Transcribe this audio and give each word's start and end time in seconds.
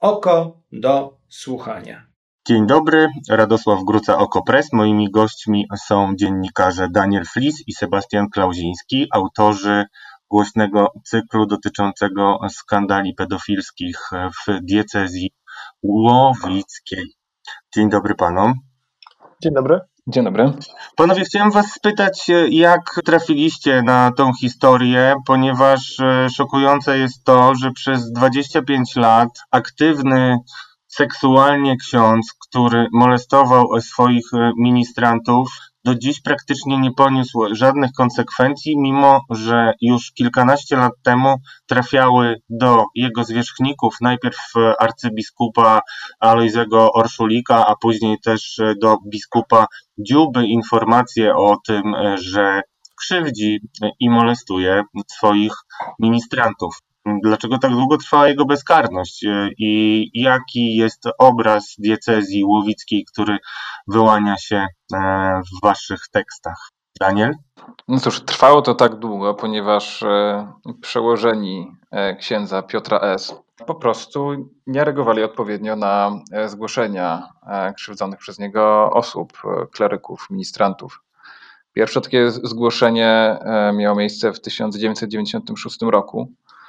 Oko 0.00 0.62
do 0.72 1.16
słuchania. 1.28 2.06
Dzień 2.48 2.66
dobry, 2.66 3.08
Radosław 3.30 3.84
Gruca 3.84 4.18
Okopres. 4.18 4.72
Moimi 4.72 5.10
gośćmi 5.10 5.66
są 5.86 6.12
dziennikarze 6.16 6.88
Daniel 6.88 7.24
Flis 7.24 7.64
i 7.66 7.72
Sebastian 7.72 8.28
Klauziński, 8.30 9.06
autorzy 9.14 9.84
głośnego 10.30 10.92
cyklu 11.04 11.46
dotyczącego 11.46 12.38
skandali 12.48 13.14
pedofilskich 13.14 13.98
w 14.12 14.60
diecezji 14.62 15.30
łowickiej. 15.82 17.12
Dzień 17.74 17.90
dobry 17.90 18.14
panom. 18.14 18.54
Dzień 19.42 19.54
dobry. 19.54 19.80
Dzień 20.06 20.24
dobry. 20.24 20.52
Panowie, 20.96 21.24
chciałem 21.24 21.50
was 21.50 21.72
spytać, 21.72 22.26
jak 22.50 23.00
trafiliście 23.04 23.82
na 23.82 24.10
tą 24.16 24.30
historię, 24.40 25.14
ponieważ 25.26 26.00
e, 26.00 26.28
szokujące 26.30 26.98
jest 26.98 27.24
to, 27.24 27.54
że 27.54 27.70
przez 27.72 28.12
25 28.12 28.96
lat 28.96 29.28
aktywny 29.50 30.36
seksualnie 30.86 31.76
ksiądz, 31.76 32.34
który 32.48 32.86
molestował 32.92 33.66
swoich 33.80 34.34
e, 34.34 34.52
ministrantów, 34.58 35.48
do 35.84 35.94
dziś 35.94 36.20
praktycznie 36.22 36.78
nie 36.78 36.92
poniósł 36.92 37.54
żadnych 37.54 37.90
konsekwencji, 37.92 38.78
mimo 38.78 39.20
że 39.30 39.72
już 39.80 40.12
kilkanaście 40.12 40.76
lat 40.76 40.92
temu 41.02 41.36
trafiały 41.66 42.36
do 42.48 42.84
jego 42.94 43.24
zwierzchników 43.24 43.94
najpierw 44.00 44.38
arcybiskupa 44.80 45.80
Alojzego 46.20 46.92
Orszulika, 46.92 47.66
a 47.66 47.76
później 47.76 48.16
też 48.24 48.60
do 48.80 48.96
biskupa 49.06 49.66
Dziuby 49.98 50.46
informacje 50.46 51.36
o 51.36 51.56
tym, 51.66 51.82
że 52.14 52.62
krzywdzi 53.00 53.58
i 54.00 54.10
molestuje 54.10 54.82
swoich 55.08 55.52
ministrantów. 55.98 56.78
Dlaczego 57.22 57.58
tak 57.58 57.70
długo 57.70 57.96
trwała 57.96 58.28
jego 58.28 58.44
bezkarność 58.44 59.24
i 59.58 60.10
jaki 60.14 60.76
jest 60.76 61.02
obraz 61.18 61.74
diecezji 61.78 62.44
łowickiej, 62.44 63.04
który 63.04 63.38
wyłania 63.88 64.36
się 64.36 64.66
e, 64.94 65.40
w 65.46 65.62
waszych 65.62 66.00
tekstach? 66.12 66.70
Daniel? 67.00 67.34
No 67.88 67.98
cóż, 68.00 68.20
trwało 68.20 68.62
to 68.62 68.74
tak 68.74 68.94
długo, 68.96 69.34
ponieważ 69.34 70.02
e, 70.02 70.52
przełożeni 70.80 71.76
e, 71.90 72.16
księdza 72.16 72.62
Piotra 72.62 72.98
S. 72.98 73.34
po 73.66 73.74
prostu 73.74 74.50
nie 74.66 74.84
reagowali 74.84 75.22
odpowiednio 75.22 75.76
na 75.76 76.10
zgłoszenia 76.46 77.28
krzywdzonych 77.76 78.18
przez 78.18 78.38
niego 78.38 78.90
osób, 78.92 79.32
kleryków, 79.72 80.26
ministrantów. 80.30 81.02
Pierwsze 81.72 82.00
takie 82.00 82.30
zgłoszenie 82.30 83.38
miało 83.74 83.96
miejsce 83.96 84.32
w 84.32 84.40
1996 84.40 85.78
roku 85.82 86.28
E, 86.28 86.59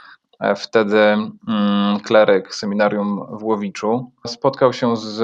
wtedy 0.56 1.00
mm, 1.00 2.00
kleryk 2.04 2.56
seminarium 2.56 3.38
w 3.38 3.44
Łowiczu 3.44 4.12
spotkał 4.28 4.74
się 4.74 4.98
z 4.98 5.20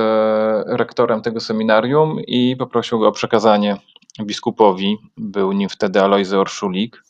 rektorem 0.68 1.22
tego 1.22 1.40
seminarium 1.40 2.20
i 2.28 2.56
poprosił 2.56 3.00
go 3.00 3.08
o 3.08 3.12
przekazanie 3.12 3.78
biskupowi. 4.22 4.98
Był 5.18 5.52
nim 5.52 5.70
wtedy 5.70 6.02
Alojzy 6.02 6.40
Orszulik, 6.40 7.04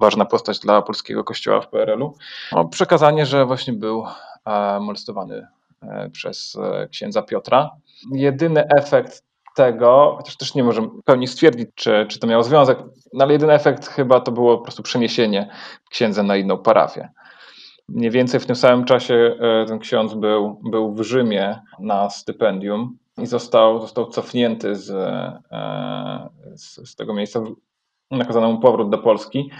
ważna 0.00 0.24
postać 0.24 0.58
dla 0.58 0.82
polskiego 0.82 1.24
kościoła 1.24 1.60
w 1.60 1.68
PRL-u. 1.68 2.14
O 2.52 2.64
przekazanie, 2.64 3.26
że 3.26 3.46
właśnie 3.46 3.72
był 3.72 4.04
e, 4.46 4.80
molestowany 4.80 5.46
e, 5.82 6.10
przez 6.10 6.58
księdza 6.90 7.22
Piotra. 7.22 7.70
Jedyny 8.12 8.64
efekt 8.78 9.24
tego, 9.54 10.14
chociaż 10.16 10.36
też 10.36 10.54
nie 10.54 10.64
możemy 10.64 10.88
pełni 11.04 11.26
stwierdzić, 11.26 11.68
czy, 11.74 12.06
czy 12.08 12.18
to 12.18 12.26
miało 12.26 12.42
związek, 12.42 12.78
no 13.12 13.24
ale 13.24 13.32
jedyny 13.32 13.52
efekt 13.52 13.86
chyba 13.88 14.20
to 14.20 14.32
było 14.32 14.58
po 14.58 14.64
prostu 14.64 14.82
przeniesienie 14.82 15.50
księdza 15.90 16.22
na 16.22 16.36
inną 16.36 16.58
parafię. 16.58 17.08
Mniej 17.88 18.10
więcej 18.10 18.40
w 18.40 18.46
tym 18.46 18.56
samym 18.56 18.84
czasie 18.84 19.14
e, 19.14 19.66
ten 19.66 19.78
ksiądz 19.78 20.14
był, 20.14 20.60
był 20.70 20.94
w 20.94 21.02
Rzymie 21.02 21.60
na 21.78 22.10
stypendium 22.10 22.98
i 23.18 23.26
został, 23.26 23.80
został 23.80 24.06
cofnięty 24.06 24.74
z, 24.74 24.90
e, 24.90 26.28
z, 26.54 26.90
z 26.90 26.96
tego 26.96 27.14
miejsca. 27.14 27.40
Nakazano 28.10 28.52
mu 28.52 28.60
powrót 28.60 28.90
do 28.90 28.98
Polski, 28.98 29.50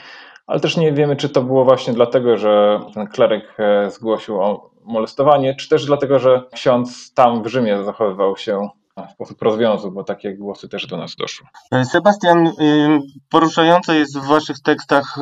ale 0.47 0.61
też 0.61 0.77
nie 0.77 0.93
wiemy, 0.93 1.17
czy 1.17 1.29
to 1.29 1.43
było 1.43 1.65
właśnie 1.65 1.93
dlatego, 1.93 2.37
że 2.37 2.81
ten 2.95 3.07
kleryk 3.07 3.57
e, 3.59 3.91
zgłosił 3.91 4.41
o 4.41 4.71
molestowanie, 4.85 5.55
czy 5.55 5.69
też 5.69 5.87
dlatego, 5.87 6.19
że 6.19 6.43
ksiądz 6.53 7.15
tam 7.15 7.43
w 7.43 7.47
Rzymie 7.47 7.85
zachowywał 7.85 8.37
się 8.37 8.69
w 9.09 9.13
sposób 9.13 9.43
rozwiązły, 9.43 9.91
bo 9.91 10.05
takie 10.05 10.35
głosy 10.37 10.69
też 10.69 10.87
do 10.87 10.97
nas 10.97 11.17
doszły. 11.17 11.47
Sebastian, 11.93 12.53
poruszające 13.31 13.97
jest 13.97 14.19
w 14.19 14.27
Waszych 14.27 14.61
tekstach 14.61 15.19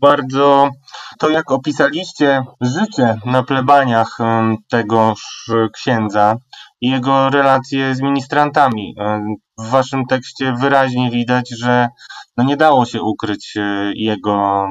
bardzo 0.00 0.70
to, 1.18 1.30
jak 1.30 1.50
opisaliście 1.50 2.42
życie 2.60 3.16
na 3.24 3.42
plebaniach 3.42 4.18
tegoż 4.70 5.50
księdza 5.72 6.36
i 6.80 6.90
jego 6.90 7.30
relacje 7.30 7.94
z 7.94 8.00
ministrantami. 8.00 8.94
W 9.58 9.70
waszym 9.70 10.06
tekście 10.06 10.54
wyraźnie 10.60 11.10
widać, 11.10 11.50
że 11.58 11.88
no 12.36 12.44
nie 12.44 12.56
dało 12.56 12.84
się 12.84 13.02
ukryć 13.02 13.56
e, 13.56 13.92
jego 13.94 14.66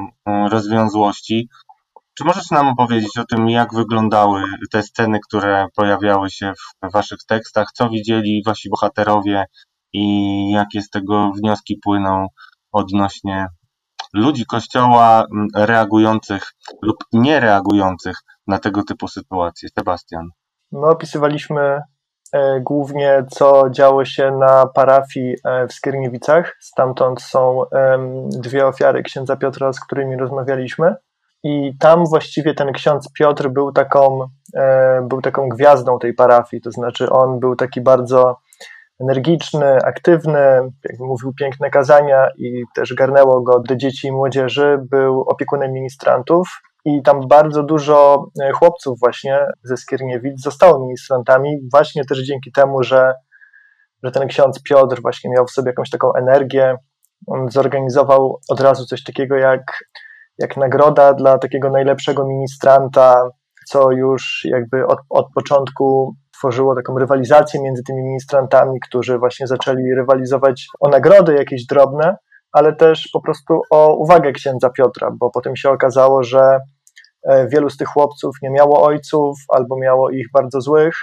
rozwiązłości. 0.50 1.48
Czy 2.18 2.24
możesz 2.24 2.50
nam 2.50 2.68
opowiedzieć 2.68 3.18
o 3.18 3.24
tym, 3.24 3.48
jak 3.48 3.74
wyglądały 3.74 4.42
te 4.70 4.82
sceny, 4.82 5.18
które 5.28 5.66
pojawiały 5.76 6.30
się 6.30 6.52
w 6.82 6.92
waszych 6.92 7.18
tekstach, 7.28 7.66
co 7.74 7.88
widzieli 7.88 8.42
wasi 8.46 8.70
bohaterowie 8.70 9.44
i 9.92 10.50
jakie 10.50 10.82
z 10.82 10.90
tego 10.90 11.32
wnioski 11.32 11.76
płyną 11.84 12.26
odnośnie 12.72 13.46
ludzi 14.14 14.46
Kościoła 14.46 15.24
mm, 15.32 15.48
reagujących 15.54 16.42
lub 16.82 16.96
nie 17.12 17.40
reagujących 17.40 18.16
na 18.46 18.58
tego 18.58 18.82
typu 18.82 19.08
sytuacje. 19.08 19.68
Sebastian. 19.78 20.28
My 20.72 20.86
opisywaliśmy 20.86 21.80
e, 22.32 22.60
głównie, 22.60 23.24
co 23.30 23.70
działo 23.70 24.04
się 24.04 24.30
na 24.30 24.66
parafii 24.66 25.34
e, 25.44 25.66
w 25.66 25.72
Skierniewicach. 25.72 26.56
Stamtąd 26.60 27.22
są 27.22 27.62
dwie 28.30 28.66
ofiary 28.66 29.02
księdza 29.02 29.36
Piotra, 29.36 29.72
z 29.72 29.80
którymi 29.80 30.16
rozmawialiśmy. 30.16 30.94
I 31.44 31.72
tam 31.80 32.06
właściwie 32.06 32.54
ten 32.54 32.72
ksiądz 32.72 33.12
Piotr 33.12 33.48
był 33.48 33.72
taką, 33.72 34.28
e, 34.54 35.02
był 35.08 35.22
taką 35.22 35.48
gwiazdą 35.48 35.98
tej 35.98 36.14
parafii, 36.14 36.62
to 36.62 36.70
znaczy 36.70 37.10
on 37.10 37.40
był 37.40 37.56
taki 37.56 37.80
bardzo 37.80 38.36
energiczny, 39.00 39.76
aktywny, 39.84 40.38
jak 40.84 40.98
mówił 40.98 41.32
piękne 41.34 41.70
kazania 41.70 42.28
i 42.36 42.62
też 42.74 42.94
garnęło 42.94 43.42
go 43.42 43.60
do 43.60 43.76
dzieci 43.76 44.08
i 44.08 44.12
młodzieży, 44.12 44.78
był 44.90 45.20
opiekunem 45.20 45.72
ministrantów 45.72 46.48
i 46.84 47.02
tam 47.02 47.28
bardzo 47.28 47.62
dużo 47.62 48.26
e, 48.42 48.52
chłopców 48.52 48.98
właśnie 49.00 49.46
ze 49.62 49.76
Skierniewic 49.76 50.42
zostało 50.42 50.80
ministrantami 50.80 51.58
właśnie 51.72 52.04
też 52.04 52.18
dzięki 52.18 52.52
temu, 52.52 52.82
że, 52.82 53.14
że 54.02 54.10
ten 54.10 54.28
ksiądz 54.28 54.62
Piotr 54.62 55.02
właśnie 55.02 55.30
miał 55.30 55.46
w 55.46 55.50
sobie 55.50 55.68
jakąś 55.68 55.90
taką 55.90 56.12
energię. 56.12 56.76
On 57.26 57.50
zorganizował 57.50 58.40
od 58.48 58.60
razu 58.60 58.86
coś 58.86 59.04
takiego 59.04 59.36
jak, 59.36 59.84
jak 60.38 60.56
nagroda 60.56 61.14
dla 61.14 61.38
takiego 61.38 61.70
najlepszego 61.70 62.26
ministranta, 62.26 63.28
co 63.66 63.90
już 63.90 64.46
jakby 64.50 64.86
od, 64.86 64.98
od 65.10 65.26
początku 65.34 66.14
tworzyło 66.38 66.74
taką 66.74 66.98
rywalizację 66.98 67.62
między 67.62 67.82
tymi 67.82 68.02
ministrantami, 68.02 68.80
którzy 68.80 69.18
właśnie 69.18 69.46
zaczęli 69.46 69.94
rywalizować 69.94 70.66
o 70.80 70.88
nagrody 70.88 71.34
jakieś 71.34 71.66
drobne, 71.66 72.16
ale 72.52 72.76
też 72.76 73.08
po 73.12 73.20
prostu 73.20 73.60
o 73.70 73.94
uwagę 73.94 74.32
księdza 74.32 74.70
Piotra, 74.70 75.10
bo 75.18 75.30
potem 75.30 75.56
się 75.56 75.70
okazało, 75.70 76.22
że 76.22 76.58
e, 77.28 77.48
wielu 77.48 77.70
z 77.70 77.76
tych 77.76 77.88
chłopców 77.88 78.36
nie 78.42 78.50
miało 78.50 78.82
ojców 78.82 79.38
albo 79.48 79.78
miało 79.78 80.10
ich 80.10 80.26
bardzo 80.32 80.60
złych 80.60 80.94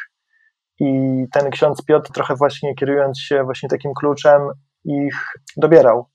i 0.79 1.25
ten 1.31 1.49
ksiądz 1.49 1.85
Piotr 1.85 2.11
trochę 2.11 2.35
właśnie 2.35 2.75
kierując 2.75 3.19
się 3.19 3.43
właśnie 3.43 3.69
takim 3.69 3.91
kluczem 3.93 4.41
ich 4.85 5.15
dobierał. 5.57 6.05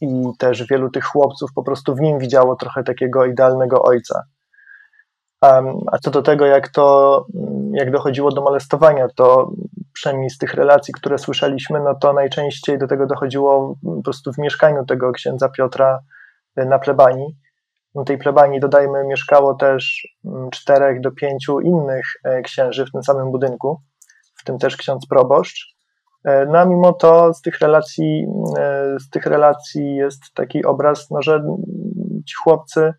I 0.00 0.22
też 0.38 0.66
wielu 0.66 0.90
tych 0.90 1.04
chłopców 1.04 1.50
po 1.54 1.62
prostu 1.62 1.94
w 1.94 2.00
nim 2.00 2.18
widziało 2.18 2.56
trochę 2.56 2.84
takiego 2.84 3.26
idealnego 3.26 3.82
ojca. 3.82 4.22
A 5.92 5.98
co 6.02 6.10
do 6.10 6.22
tego, 6.22 6.46
jak 6.46 6.68
to, 6.68 7.26
jak 7.72 7.90
dochodziło 7.90 8.32
do 8.32 8.42
molestowania, 8.42 9.08
to 9.16 9.50
przynajmniej 9.92 10.30
z 10.30 10.38
tych 10.38 10.54
relacji, 10.54 10.94
które 10.94 11.18
słyszeliśmy, 11.18 11.80
no 11.80 11.94
to 11.94 12.12
najczęściej 12.12 12.78
do 12.78 12.86
tego 12.86 13.06
dochodziło 13.06 13.74
po 13.96 14.02
prostu 14.02 14.32
w 14.32 14.38
mieszkaniu 14.38 14.84
tego 14.84 15.12
księdza 15.12 15.48
Piotra 15.48 15.98
e, 16.56 16.64
na 16.64 16.78
plebanii. 16.78 17.36
Na 17.94 18.04
tej 18.04 18.18
plebanii, 18.18 18.60
dodajmy, 18.60 19.04
mieszkało 19.04 19.54
też 19.54 20.08
mm, 20.24 20.50
czterech 20.50 21.00
do 21.00 21.10
pięciu 21.10 21.60
innych 21.60 22.04
e, 22.24 22.42
księży 22.42 22.86
w 22.86 22.92
tym 22.92 23.02
samym 23.02 23.30
budynku, 23.30 23.80
w 24.36 24.44
tym 24.44 24.58
też 24.58 24.76
ksiądz 24.76 25.06
proboszcz. 25.06 25.76
E, 26.24 26.46
no 26.46 26.58
a 26.58 26.64
mimo 26.64 26.92
to 26.92 27.34
z 27.34 27.40
tych 27.40 27.58
relacji, 27.58 28.26
z 29.00 29.10
tych 29.10 29.26
relacji 29.26 29.94
jest 29.94 30.20
taki 30.34 30.64
obraz, 30.64 31.10
no, 31.10 31.22
że 31.22 31.42
ci 32.26 32.34
chłopcy 32.42 32.92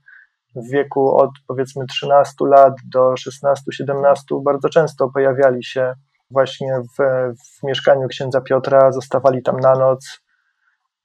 w 0.56 0.72
wieku 0.72 1.16
od 1.16 1.30
powiedzmy 1.48 1.86
13 1.86 2.34
lat 2.42 2.74
do 2.94 3.14
16-17 3.14 4.44
bardzo 4.44 4.70
często 4.70 5.10
pojawiali 5.10 5.64
się 5.64 5.94
właśnie 6.32 6.82
w, 7.00 7.04
w 7.60 7.64
mieszkaniu 7.64 8.08
księdza 8.08 8.42
Piotra, 8.42 8.92
zostawali 8.92 9.44
tam 9.44 9.60
na 9.60 9.74
noc, 9.76 10.20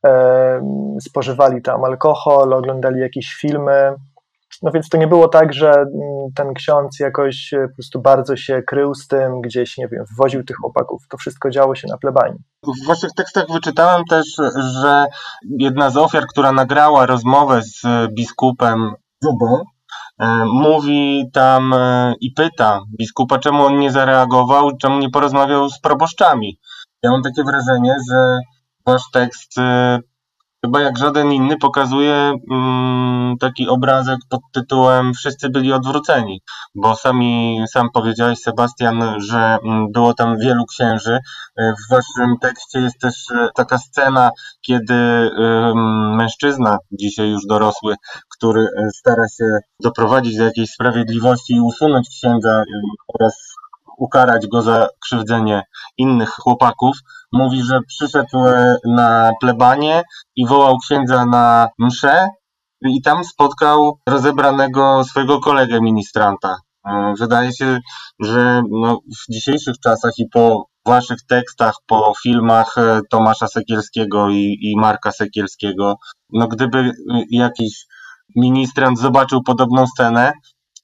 e, 0.06 0.61
spożywali 1.00 1.62
tam 1.62 1.85
alkohol, 1.85 2.52
oglądali 2.52 3.00
jakieś 3.00 3.35
filmy, 3.41 3.94
no 4.62 4.70
więc 4.70 4.88
to 4.88 4.99
nie 4.99 5.06
było 5.06 5.29
tak, 5.29 5.52
że 5.52 5.70
mm, 5.70 5.88
ten 6.35 6.55
ksiądz 6.55 7.00
jakoś 7.00 7.52
e, 7.52 7.69
po 7.69 7.75
prostu 7.75 8.00
bardzo 8.00 8.37
się 8.37 8.62
krył 8.62 8.94
z 8.94 9.06
tym, 9.06 9.41
gdzieś, 9.41 9.79
nie 9.79 9.88
wiem, 9.88 10.05
wwoził 10.14 10.44
tych 10.44 10.56
chłopaków. 10.56 11.02
To 11.08 11.17
wszystko 11.17 11.50
działo 11.50 11.75
się 11.75 11.88
na 11.88 11.99
plebanii. 11.99 12.38
W 12.82 12.87
waszych 12.87 13.11
tekstach 13.17 13.44
wyczytałem 13.52 14.05
też, 14.11 14.26
że 14.82 15.06
jedna 15.58 15.91
z 15.91 15.96
ofiar, 15.96 16.26
która 16.26 16.52
nagrała 16.52 17.06
rozmowę 17.06 17.62
z 17.62 17.82
biskupem 18.14 18.94
E, 20.19 20.44
mówi 20.44 21.25
tam 21.32 21.73
e, 21.73 22.15
i 22.21 22.32
pyta 22.32 22.81
biskupa, 22.99 23.38
czemu 23.38 23.65
on 23.65 23.79
nie 23.79 23.91
zareagował, 23.91 24.76
czemu 24.76 24.99
nie 24.99 25.11
porozmawiał 25.11 25.69
z 25.69 25.81
proboszczami. 25.81 26.59
Ja 27.03 27.11
mam 27.11 27.23
takie 27.23 27.44
wrażenie, 27.44 27.97
że 28.11 28.38
wasz 28.87 29.11
tekst 29.12 29.59
chyba 30.64 30.81
jak 30.81 30.99
żaden 30.99 31.32
inny 31.32 31.56
pokazuje 31.56 32.32
mm, 32.50 33.37
taki 33.40 33.69
obrazek 33.69 34.19
pod 34.28 34.40
tytułem 34.52 35.14
Wszyscy 35.14 35.49
byli 35.49 35.72
odwróceni, 35.72 36.40
bo 36.75 36.96
sami, 36.96 37.61
sam 37.72 37.88
powiedziałeś 37.94 38.38
Sebastian, 38.38 39.20
że 39.20 39.58
mm, 39.64 39.93
było 39.93 40.14
tam 40.14 40.38
wielu 40.38 40.66
księży. 40.66 41.19
W 41.58 41.90
waszym 41.90 42.37
tekście 42.40 42.81
jest 42.81 42.99
też 43.00 43.14
e, 43.31 43.49
taka 43.55 43.78
scena, 43.78 44.31
kiedy 44.66 44.94
mężczyzna, 46.16 46.78
dzisiaj 46.93 47.31
już 47.31 47.46
dorosły, 47.46 47.94
który 48.37 48.60
e, 48.60 48.90
stara 48.90 49.28
się 49.28 49.44
doprowadzić 49.82 50.37
do 50.37 50.44
jakiejś 50.44 50.70
sprawiedliwości 50.70 51.55
i 51.55 51.60
usunąć 51.60 52.08
księdza 52.08 52.62
oraz 53.20 53.54
ukarać 53.99 54.46
go 54.46 54.62
za 54.62 54.88
krzywdzenie 55.00 55.62
innych 55.99 56.31
chłopaków, 56.31 56.96
mówi, 57.32 57.62
że 57.62 57.81
przyszedł 57.88 58.46
e, 58.46 58.76
na 58.87 59.32
plebanie 59.41 60.02
i 60.37 60.46
wołał 60.46 60.79
księdza 60.79 61.26
na 61.26 61.69
mszę 61.79 62.29
i 62.82 63.02
tam 63.02 63.25
spotkał 63.25 63.99
rozebranego 64.08 65.05
swojego 65.05 65.41
kolegę 65.41 65.81
ministranta. 65.81 66.56
E, 66.87 67.14
wydaje 67.19 67.52
się, 67.52 67.79
że 68.20 68.62
no, 68.70 68.99
w 69.29 69.32
dzisiejszych 69.32 69.75
czasach 69.81 70.12
i 70.19 70.29
po 70.32 70.67
waszych 70.87 71.19
tekstach, 71.29 71.75
po 71.87 72.12
filmach 72.23 72.79
e, 72.79 73.00
Tomasza 73.11 73.49
Sekielskiego 73.49 74.29
i, 74.29 74.58
i 74.61 74.76
Marka 74.76 75.12
Sekielskiego, 75.12 75.96
no 76.32 76.49
gdyby 76.49 76.93
jakiś 77.31 77.87
ministrant 78.37 78.99
zobaczył 78.99 79.43
podobną 79.43 79.87
scenę, 79.87 80.32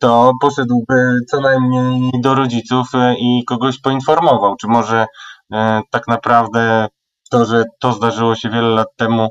to 0.01 0.33
poszedłby 0.41 1.21
co 1.29 1.41
najmniej 1.41 2.11
do 2.21 2.35
rodziców 2.35 2.89
e, 2.95 3.15
i 3.19 3.45
kogoś 3.45 3.81
poinformował. 3.81 4.57
Czy 4.57 4.67
może 4.69 5.07
e, 5.53 5.81
tak 5.91 6.09
naprawdę 6.09 6.89
to, 7.31 7.45
że 7.45 7.65
to 7.81 7.93
zdarzyło 7.93 8.35
się 8.35 8.51
wiele 8.51 8.69
lat 8.69 8.89
temu, 8.97 9.29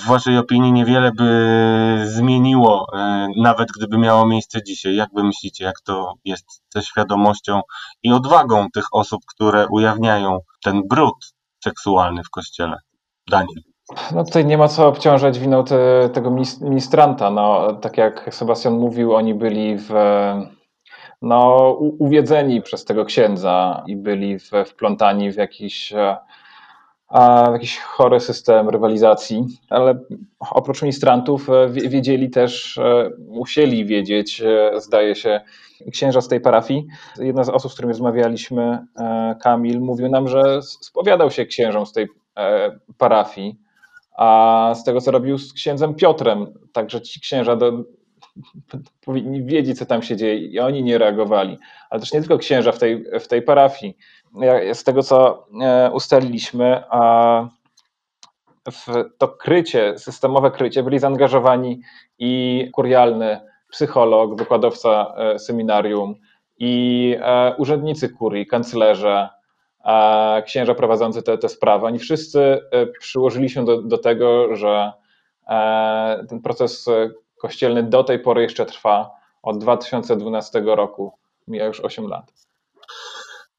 w 0.00 0.06
Waszej 0.06 0.38
opinii 0.38 0.72
niewiele 0.72 1.12
by 1.12 2.04
zmieniło, 2.06 2.86
e, 2.94 3.28
nawet 3.36 3.68
gdyby 3.76 3.98
miało 3.98 4.26
miejsce 4.26 4.62
dzisiaj? 4.62 4.96
Jak 4.96 5.08
Wy 5.14 5.24
myślicie, 5.24 5.64
jak 5.64 5.80
to 5.80 6.14
jest 6.24 6.62
ze 6.74 6.82
świadomością 6.82 7.60
i 8.02 8.12
odwagą 8.12 8.66
tych 8.74 8.84
osób, 8.92 9.20
które 9.26 9.66
ujawniają 9.70 10.38
ten 10.64 10.82
brud 10.88 11.34
seksualny 11.64 12.22
w 12.24 12.30
kościele? 12.30 12.76
Daniel. 13.30 13.71
No 14.14 14.24
tutaj 14.24 14.46
nie 14.46 14.58
ma 14.58 14.68
co 14.68 14.88
obciążać 14.88 15.38
winą 15.38 15.64
te, 15.64 16.08
tego 16.12 16.30
ministranta. 16.60 17.30
No, 17.30 17.72
tak 17.72 17.98
jak 17.98 18.34
Sebastian 18.34 18.74
mówił, 18.74 19.14
oni 19.14 19.34
byli 19.34 19.76
w, 19.78 19.90
no, 21.22 21.70
uwiedzeni 21.98 22.62
przez 22.62 22.84
tego 22.84 23.04
księdza 23.04 23.84
i 23.86 23.96
byli 23.96 24.38
w, 24.38 24.50
wplątani 24.66 25.32
w 25.32 25.36
jakiś, 25.36 25.94
w 27.48 27.52
jakiś 27.52 27.78
chory 27.78 28.20
system 28.20 28.68
rywalizacji, 28.68 29.46
ale 29.70 30.00
oprócz 30.50 30.82
ministrantów 30.82 31.50
e, 31.50 31.68
wiedzieli 31.68 32.30
też, 32.30 32.78
e, 32.78 33.10
musieli 33.28 33.86
wiedzieć, 33.86 34.40
e, 34.40 34.80
zdaje 34.80 35.14
się, 35.14 35.40
księża 35.92 36.20
z 36.20 36.28
tej 36.28 36.40
parafii. 36.40 36.86
Jedna 37.18 37.44
z 37.44 37.48
osób, 37.48 37.70
z 37.70 37.74
którymi 37.74 37.92
rozmawialiśmy, 37.92 38.86
Kamil, 39.40 39.80
mówił 39.80 40.08
nam, 40.08 40.28
że 40.28 40.62
spowiadał 40.62 41.30
się 41.30 41.46
księżom 41.46 41.86
z 41.86 41.92
tej 41.92 42.08
parafii 42.98 43.62
a 44.14 44.72
z 44.74 44.84
tego, 44.84 45.00
co 45.00 45.10
robił 45.10 45.38
z 45.38 45.52
księdzem 45.52 45.94
Piotrem. 45.94 46.46
Także 46.72 47.00
ci 47.00 47.20
księża 47.20 47.56
do, 47.56 47.72
powinni 49.06 49.44
wiedzieć, 49.44 49.78
co 49.78 49.86
tam 49.86 50.02
się 50.02 50.16
dzieje 50.16 50.36
i 50.36 50.60
oni 50.60 50.82
nie 50.82 50.98
reagowali. 50.98 51.58
Ale 51.90 52.00
też 52.00 52.12
nie 52.12 52.20
tylko 52.20 52.38
księża 52.38 52.72
w 52.72 52.78
tej, 52.78 53.04
w 53.20 53.28
tej 53.28 53.42
parafii. 53.42 53.96
Z 54.72 54.84
tego, 54.84 55.02
co 55.02 55.46
e, 55.62 55.90
ustaliliśmy, 55.90 56.82
w 58.70 59.04
to 59.18 59.28
krycie, 59.28 59.98
systemowe 59.98 60.50
krycie 60.50 60.82
byli 60.82 60.98
zaangażowani 60.98 61.80
i 62.18 62.68
kurialny 62.72 63.40
psycholog, 63.70 64.38
wykładowca 64.38 65.14
e, 65.16 65.38
seminarium 65.38 66.14
i 66.58 67.16
e, 67.20 67.54
urzędnicy 67.58 68.08
kurii, 68.08 68.46
kanclerze, 68.46 69.28
księża 70.46 70.74
prowadzący 70.74 71.22
te, 71.22 71.38
te 71.38 71.48
sprawy, 71.48 71.86
oni 71.86 71.98
wszyscy 71.98 72.60
e, 72.70 72.86
przyłożyli 72.86 73.50
się 73.50 73.64
do, 73.64 73.82
do 73.82 73.98
tego, 73.98 74.56
że 74.56 74.92
e, 75.48 76.26
ten 76.28 76.40
proces 76.40 76.86
kościelny 77.38 77.82
do 77.82 78.04
tej 78.04 78.18
pory 78.18 78.42
jeszcze 78.42 78.66
trwa. 78.66 79.10
Od 79.42 79.58
2012 79.58 80.62
roku 80.66 81.12
mija 81.48 81.66
już 81.66 81.80
8 81.80 82.06
lat. 82.06 82.32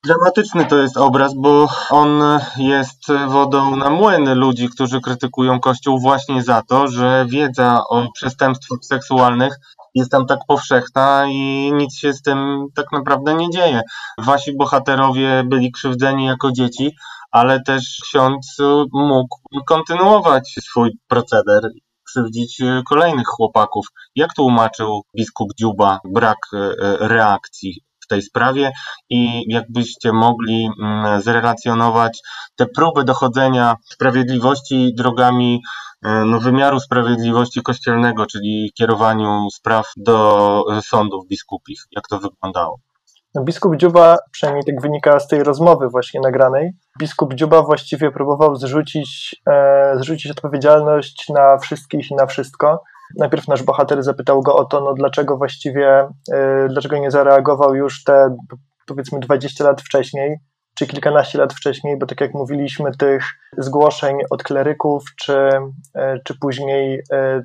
Dramatyczny 0.06 0.66
to 0.66 0.78
jest 0.78 0.98
obraz, 0.98 1.34
bo 1.36 1.68
on 1.90 2.40
jest 2.58 3.08
wodą 3.28 3.75
na 3.75 3.90
młyn 3.90 4.34
ludzi, 4.34 4.70
którzy 4.70 5.02
krytykują 5.02 5.60
Kościół 5.60 6.00
właśnie 6.00 6.44
za 6.44 6.62
to, 6.62 6.88
że 6.88 7.25
wiedza 7.30 7.84
o 7.90 8.12
przestępstwach 8.12 8.80
seksualnych 8.81 9.60
jest 9.95 10.12
tam 10.12 10.25
tak 10.25 10.40
powszechna 10.48 11.25
i 11.28 11.72
nic 11.74 11.95
się 11.95 12.13
z 12.13 12.22
tym 12.22 12.68
tak 12.75 12.86
naprawdę 12.92 13.34
nie 13.34 13.50
dzieje. 13.50 13.81
Wasi 14.18 14.57
bohaterowie 14.57 15.44
byli 15.45 15.72
krzywdzeni 15.72 16.25
jako 16.25 16.51
dzieci, 16.51 16.95
ale 17.31 17.62
też 17.62 18.00
ksiądz 18.04 18.57
mógł 18.94 19.38
kontynuować 19.68 20.56
swój 20.62 20.92
proceder 21.07 21.62
krzywdzić 22.04 22.62
kolejnych 22.90 23.28
chłopaków. 23.28 23.86
Jak 24.16 24.34
tłumaczył 24.34 25.01
biskup 25.18 25.50
Dziuba 25.60 26.00
brak 26.06 26.38
e, 26.54 26.57
reakcji 27.07 27.81
w 27.93 27.93
tej 28.13 28.21
sprawie 28.21 28.71
i 29.10 29.44
jakbyście 29.48 30.13
mogli 30.13 30.69
mm, 30.81 31.21
zrelacjonować 31.21 32.21
te 32.56 32.65
próby 32.65 33.04
dochodzenia 33.04 33.75
sprawiedliwości 33.86 34.94
drogami 34.95 35.62
e, 36.06 36.25
no, 36.25 36.39
wymiaru 36.39 36.80
sprawiedliwości 36.80 37.62
kościelnego, 37.62 38.25
czyli 38.25 38.71
kierowaniu 38.77 39.48
spraw 39.54 39.86
do 39.98 40.63
sądów 40.86 41.27
biskupich. 41.27 41.80
Jak 41.92 42.07
to 42.07 42.19
wyglądało? 42.19 42.80
No, 43.36 43.43
biskup 43.43 43.75
Dziuba, 43.75 44.17
przynajmniej 44.32 44.65
tak 44.65 44.82
wynika 44.82 45.20
z 45.20 45.27
tej 45.27 45.43
rozmowy 45.43 45.89
właśnie 45.89 46.20
nagranej, 46.24 46.72
biskup 47.00 47.34
Dziuba 47.34 47.62
właściwie 47.62 48.12
próbował 48.12 48.55
zrzucić, 48.55 49.36
e, 49.50 49.93
zrzucić 49.98 50.32
odpowiedzialność 50.32 51.29
na 51.29 51.58
wszystkich 51.58 52.12
i 52.12 52.15
na 52.15 52.25
wszystko 52.25 52.84
najpierw 53.17 53.48
nasz 53.48 53.63
bohater 53.63 54.03
zapytał 54.03 54.41
go 54.41 54.55
o 54.55 54.65
to, 54.65 54.82
no 54.82 54.93
dlaczego 54.93 55.38
właściwie, 55.38 56.01
y, 56.03 56.67
dlaczego 56.70 56.98
nie 56.98 57.12
zareagował 57.12 57.75
już 57.75 58.03
te 58.03 58.36
powiedzmy 58.88 59.20
20 59.20 59.63
lat 59.63 59.82
wcześniej, 59.82 60.38
czy 60.75 60.88
kilkanaście 60.88 61.38
lat 61.38 61.53
wcześniej, 61.53 62.00
bo 62.00 62.05
tak 62.05 62.22
jak 62.22 62.34
mówiliśmy, 62.34 62.91
tych 62.91 63.25
zgłoszeń 63.58 64.17
od 64.29 64.43
kleryków, 64.43 65.03
czy, 65.20 65.50
y, 65.98 66.22
czy 66.24 66.39
później 66.39 67.00
y, 67.00 67.03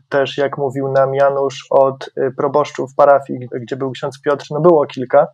też, 0.08 0.38
jak 0.38 0.58
mówił 0.58 0.92
nam 0.92 1.14
Janusz, 1.14 1.66
od 1.70 2.10
proboszczów 2.36 2.94
parafii, 2.94 3.48
gdzie 3.60 3.76
był 3.76 3.90
ksiądz 3.90 4.20
Piotr, 4.20 4.46
no 4.50 4.60
było 4.60 4.86
kilka. 4.86 5.26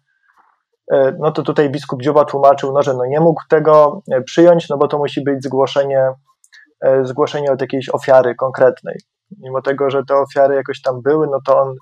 No 1.18 1.32
to 1.32 1.42
tutaj 1.42 1.70
biskup 1.70 2.02
Dziuba 2.02 2.24
tłumaczył, 2.24 2.72
no, 2.72 2.82
że 2.82 2.94
no 2.94 3.06
nie 3.06 3.20
mógł 3.20 3.42
tego 3.48 4.02
przyjąć, 4.24 4.68
no 4.68 4.78
bo 4.78 4.88
to 4.88 4.98
musi 4.98 5.24
być 5.24 5.44
zgłoszenie, 5.44 6.08
zgłoszenie 7.02 7.52
od 7.52 7.60
jakiejś 7.60 7.88
ofiary 7.88 8.34
konkretnej 8.34 8.98
mimo 9.42 9.62
tego, 9.62 9.90
że 9.90 10.04
te 10.04 10.16
ofiary 10.16 10.54
jakoś 10.54 10.82
tam 10.82 11.02
były, 11.02 11.26
no 11.26 11.38
to 11.46 11.58
on, 11.58 11.74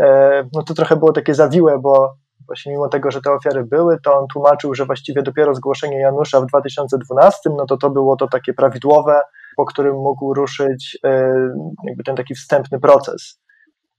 e, 0.00 0.44
no 0.52 0.62
to 0.62 0.74
trochę 0.74 0.96
było 0.96 1.12
takie 1.12 1.34
zawiłe, 1.34 1.78
bo 1.78 2.14
właśnie 2.46 2.72
mimo 2.72 2.88
tego, 2.88 3.10
że 3.10 3.20
te 3.20 3.32
ofiary 3.32 3.64
były, 3.64 4.00
to 4.04 4.18
on 4.18 4.26
tłumaczył, 4.32 4.74
że 4.74 4.86
właściwie 4.86 5.22
dopiero 5.22 5.54
zgłoszenie 5.54 6.00
Janusza 6.00 6.40
w 6.40 6.46
2012, 6.46 7.50
no 7.56 7.66
to 7.66 7.76
to 7.76 7.90
było 7.90 8.16
to 8.16 8.28
takie 8.28 8.54
prawidłowe, 8.54 9.20
po 9.56 9.64
którym 9.64 9.96
mógł 9.96 10.34
ruszyć 10.34 10.98
e, 11.04 11.32
jakby 11.84 12.04
ten 12.04 12.16
taki 12.16 12.34
wstępny 12.34 12.80
proces. 12.80 13.40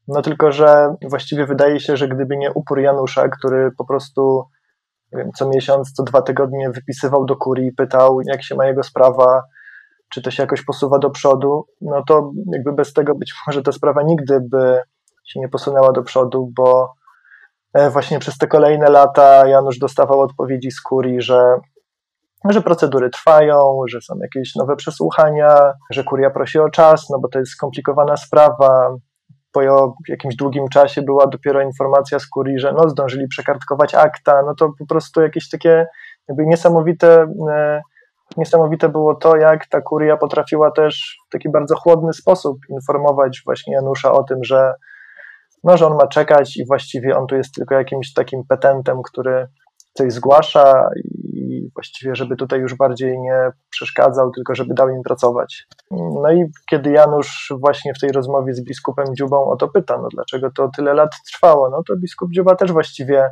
No 0.07 0.21
tylko, 0.21 0.51
że 0.51 0.95
właściwie 1.09 1.45
wydaje 1.45 1.79
się, 1.79 1.97
że 1.97 2.07
gdyby 2.07 2.37
nie 2.37 2.51
upór 2.53 2.79
Janusza, 2.79 3.29
który 3.29 3.71
po 3.77 3.85
prostu 3.85 4.43
wiem, 5.13 5.31
co 5.35 5.49
miesiąc, 5.49 5.91
co 5.91 6.03
dwa 6.03 6.21
tygodnie 6.21 6.69
wypisywał 6.69 7.25
do 7.25 7.35
kurii, 7.35 7.71
pytał, 7.71 8.21
jak 8.25 8.43
się 8.43 8.55
ma 8.55 8.65
jego 8.65 8.83
sprawa, 8.83 9.41
czy 10.09 10.21
to 10.21 10.31
się 10.31 10.43
jakoś 10.43 10.65
posuwa 10.65 10.99
do 10.99 11.09
przodu, 11.09 11.65
no 11.81 12.03
to 12.07 12.31
jakby 12.53 12.73
bez 12.73 12.93
tego 12.93 13.15
być 13.15 13.33
może 13.47 13.61
ta 13.61 13.71
sprawa 13.71 14.03
nigdy 14.03 14.39
by 14.51 14.81
się 15.25 15.39
nie 15.39 15.49
posunęła 15.49 15.91
do 15.91 16.03
przodu, 16.03 16.51
bo 16.55 16.93
e, 17.73 17.89
właśnie 17.89 18.19
przez 18.19 18.37
te 18.37 18.47
kolejne 18.47 18.89
lata 18.89 19.47
Janusz 19.47 19.79
dostawał 19.79 20.19
odpowiedzi 20.19 20.71
z 20.71 20.81
kurii, 20.81 21.21
że, 21.21 21.59
że 22.49 22.61
procedury 22.61 23.09
trwają, 23.09 23.81
że 23.87 24.01
są 24.01 24.15
jakieś 24.21 24.55
nowe 24.55 24.75
przesłuchania, 24.75 25.73
że 25.91 26.03
kuria 26.03 26.29
prosi 26.29 26.59
o 26.59 26.69
czas, 26.69 27.09
no 27.09 27.19
bo 27.19 27.27
to 27.27 27.39
jest 27.39 27.51
skomplikowana 27.51 28.17
sprawa. 28.17 28.95
po 29.51 29.61
jakimś 30.07 30.35
długim 30.35 30.67
czasie 30.67 31.01
była 31.01 31.27
dopiero 31.27 31.61
informacja 31.61 32.19
z 32.19 32.27
kurii, 32.27 32.59
że 32.59 32.73
no 32.73 32.89
zdążyli 32.89 33.27
przekartkować 33.27 33.95
akta, 33.95 34.41
no 34.45 34.55
to 34.55 34.69
po 34.79 34.85
prostu 34.85 35.21
jakieś 35.21 35.49
takie 35.49 35.85
jakby 36.27 36.45
niesamowite, 36.45 37.27
e, 37.49 37.81
niesamowite 38.37 38.89
było 38.89 39.15
to, 39.15 39.37
jak 39.37 39.67
ta 39.67 39.81
kuria 39.81 40.17
potrafiła 40.17 40.71
też 40.71 41.17
w 41.27 41.31
taki 41.31 41.49
bardzo 41.49 41.75
chłodny 41.75 42.13
sposób 42.13 42.57
informować 42.69 43.41
właśnie 43.45 43.73
Janusza 43.73 44.11
o 44.11 44.23
tym, 44.23 44.43
że 44.43 44.73
no, 45.63 45.77
że 45.77 45.87
on 45.87 45.97
ma 45.97 46.07
czekać 46.07 46.57
i 46.57 46.65
właściwie 46.65 47.17
on 47.17 47.27
tu 47.27 47.35
jest 47.35 47.55
tylko 47.55 47.75
jakimś 47.75 48.13
takim 48.13 48.43
petentem, 48.49 49.01
który 49.03 49.47
coś 49.93 50.13
zgłasza 50.13 50.89
i 51.23 51.69
właściwie, 51.75 52.15
żeby 52.15 52.35
tutaj 52.35 52.59
już 52.59 52.75
bardziej 52.75 53.19
nie 53.19 53.51
przeszkadzał, 53.69 54.31
tylko 54.31 54.55
żeby 54.55 54.73
dał 54.73 54.89
im 54.89 55.01
pracować. 55.03 55.67
No 55.91 56.31
i 56.31 56.45
kiedy 56.69 56.91
Janusz 56.91 57.53
właśnie 57.59 57.93
w 57.93 57.99
tej 57.99 58.11
rozmowie 58.11 58.53
z 58.53 58.63
biskupem 58.63 59.05
Dziubą 59.15 59.45
o 59.45 59.55
to 59.55 59.67
pyta, 59.67 59.97
no 59.97 60.07
dlaczego 60.13 60.51
to 60.51 60.69
tyle 60.75 60.93
lat 60.93 61.09
trwało, 61.33 61.69
no 61.69 61.83
to 61.87 61.97
biskup 61.97 62.31
Dziuba 62.31 62.55
też 62.55 62.71
właściwie 62.71 63.29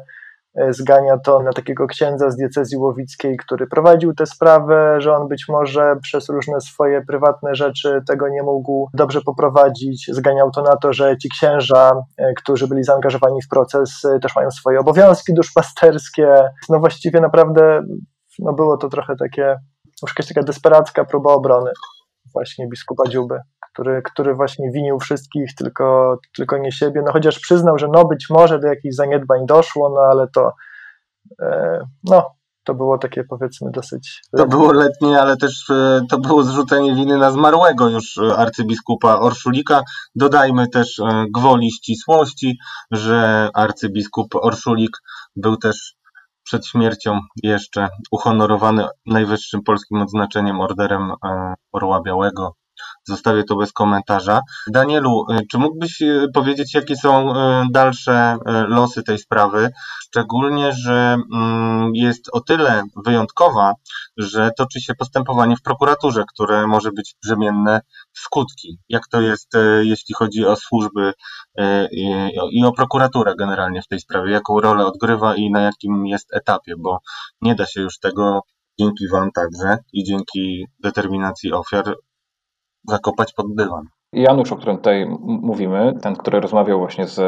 zgania 0.70 1.18
to 1.18 1.44
na 1.44 1.54
takiego 1.54 1.88
księdza 1.88 2.32
z 2.32 2.36
diecezji 2.36 2.78
łowickiej, 2.78 3.38
który 3.38 3.68
prowadził 3.68 4.14
tę 4.14 4.26
sprawę, 4.26 5.02
że 5.02 5.16
on 5.16 5.28
być 5.28 5.46
może 5.50 5.96
przez 6.02 6.30
różne 6.30 6.62
swoje 6.62 7.02
prywatne 7.02 7.56
rzeczy 7.56 8.02
tego 8.08 8.30
nie 8.30 8.44
mógł 8.44 8.90
dobrze 8.94 9.22
poprowadzić. 9.22 10.10
Zganiał 10.14 10.52
to 10.52 10.62
na 10.62 10.76
to, 10.78 10.94
że 10.94 11.18
ci 11.18 11.30
księża, 11.30 11.92
e, 12.18 12.34
którzy 12.34 12.68
byli 12.68 12.84
zaangażowani 12.84 13.42
w 13.42 13.48
proces, 13.48 14.06
e, 14.06 14.20
też 14.20 14.36
mają 14.36 14.52
swoje 14.52 14.80
obowiązki 14.80 15.34
duszpasterskie. 15.34 16.44
No 16.70 16.80
właściwie 16.80 17.22
naprawdę 17.22 17.82
no 18.40 18.54
było 18.54 18.78
to 18.78 18.90
trochę 18.90 19.16
takie, 19.16 19.56
już 20.02 20.12
jakaś 20.12 20.28
taka 20.28 20.44
desperacka 20.44 21.06
próba 21.06 21.34
obrony 21.34 21.72
właśnie 22.34 22.68
biskupa 22.68 23.10
Dziuby 23.10 23.40
który, 23.78 24.02
który 24.02 24.36
właśnie 24.36 24.72
winił 24.72 25.00
wszystkich, 25.00 25.56
tylko, 25.56 26.18
tylko 26.36 26.58
nie 26.58 26.72
siebie. 26.72 27.02
No 27.06 27.12
chociaż 27.12 27.40
przyznał, 27.40 27.78
że 27.78 27.88
no 27.88 28.06
być 28.06 28.26
może 28.30 28.60
do 28.60 28.68
jakichś 28.68 28.96
zaniedbań 28.96 29.46
doszło, 29.46 29.90
no 29.90 30.02
ale 30.12 30.28
to 30.28 30.52
e, 31.42 31.80
no, 32.04 32.26
to 32.64 32.74
było 32.74 32.98
takie 32.98 33.24
powiedzmy 33.24 33.72
dosyć. 33.72 34.22
To 34.38 34.48
było 34.48 34.74
letnie, 34.74 35.22
ale 35.22 35.38
też 35.38 35.70
e, 35.70 36.02
to 36.10 36.20
było 36.20 36.44
zrzucenie 36.44 36.96
winy 36.96 37.18
na 37.18 37.32
zmarłego 37.32 37.90
już 37.90 38.18
arcybiskupa 38.38 39.20
Orszulika. 39.20 39.82
Dodajmy 40.16 40.68
też 40.68 41.00
e, 41.00 41.26
gwoli 41.34 41.72
ścisłości, 41.72 42.58
że 42.92 43.50
arcybiskup 43.54 44.36
Orszulik 44.36 44.98
był 45.36 45.58
też 45.58 45.96
przed 46.44 46.68
śmiercią 46.68 47.20
jeszcze 47.44 47.88
uhonorowany 48.12 48.86
najwyższym 49.06 49.64
polskim 49.64 50.02
odznaczeniem 50.02 50.62
orderem 50.62 51.12
e, 51.12 51.54
Orła 51.72 52.02
Białego 52.02 52.54
Zostawię 53.08 53.44
to 53.44 53.56
bez 53.56 53.74
komentarza. 53.74 54.42
Danielu, 54.68 55.26
y, 55.32 55.48
czy 55.52 55.58
mógłbyś 55.58 56.02
y, 56.02 56.28
powiedzieć, 56.34 56.74
jakie 56.74 56.96
są 56.96 57.32
y, 57.32 57.36
dalsze 57.72 58.38
losy 58.68 59.04
tej 59.04 59.18
sprawy? 59.18 59.70
Szczególnie, 60.04 60.74
że 60.74 61.18
mm, 61.34 61.92
jest 61.96 62.30
o 62.34 62.42
tyle 62.42 62.84
wyjątkowa, 63.06 63.74
że 64.18 64.50
toczy 64.58 64.82
się 64.82 64.96
postępowanie 64.96 65.56
w 65.56 65.62
prokuraturze, 65.62 66.24
które 66.34 66.68
może 66.68 66.92
być 66.92 67.16
brzemienne 67.24 67.82
w 68.14 68.20
skutki. 68.20 68.80
Jak 68.90 69.08
to 69.08 69.22
jest, 69.22 69.54
jeśli 69.82 70.16
chodzi 70.16 70.46
o 70.46 70.56
służby 70.56 71.14
i 72.52 72.66
o 72.66 72.72
prokuraturę 72.72 73.36
generalnie 73.36 73.82
w 73.82 73.88
tej 73.88 74.00
sprawie? 74.00 74.32
Jaką 74.32 74.60
rolę 74.60 74.86
odgrywa 74.86 75.36
i 75.36 75.52
na 75.52 75.62
jakim 75.62 76.08
jest 76.08 76.34
etapie? 76.34 76.74
Bo 76.78 77.00
nie 77.42 77.56
da 77.56 77.66
się 77.66 77.82
już 77.82 78.00
tego 78.00 78.42
dzięki 78.80 79.08
Wam 79.08 79.32
także 79.32 79.78
i 79.94 80.04
dzięki 80.04 80.66
determinacji 80.80 81.54
ofiar 81.54 81.96
zakopać 82.88 83.34
pod 83.34 83.56
dywan. 83.56 83.86
Janusz, 84.14 84.52
o 84.52 84.56
którym 84.56 84.78
tutaj 84.78 85.08
mówimy, 85.26 85.94
ten, 86.02 86.16
który 86.16 86.40
rozmawiał 86.40 86.80
właśnie 86.80 87.08
z 87.08 87.22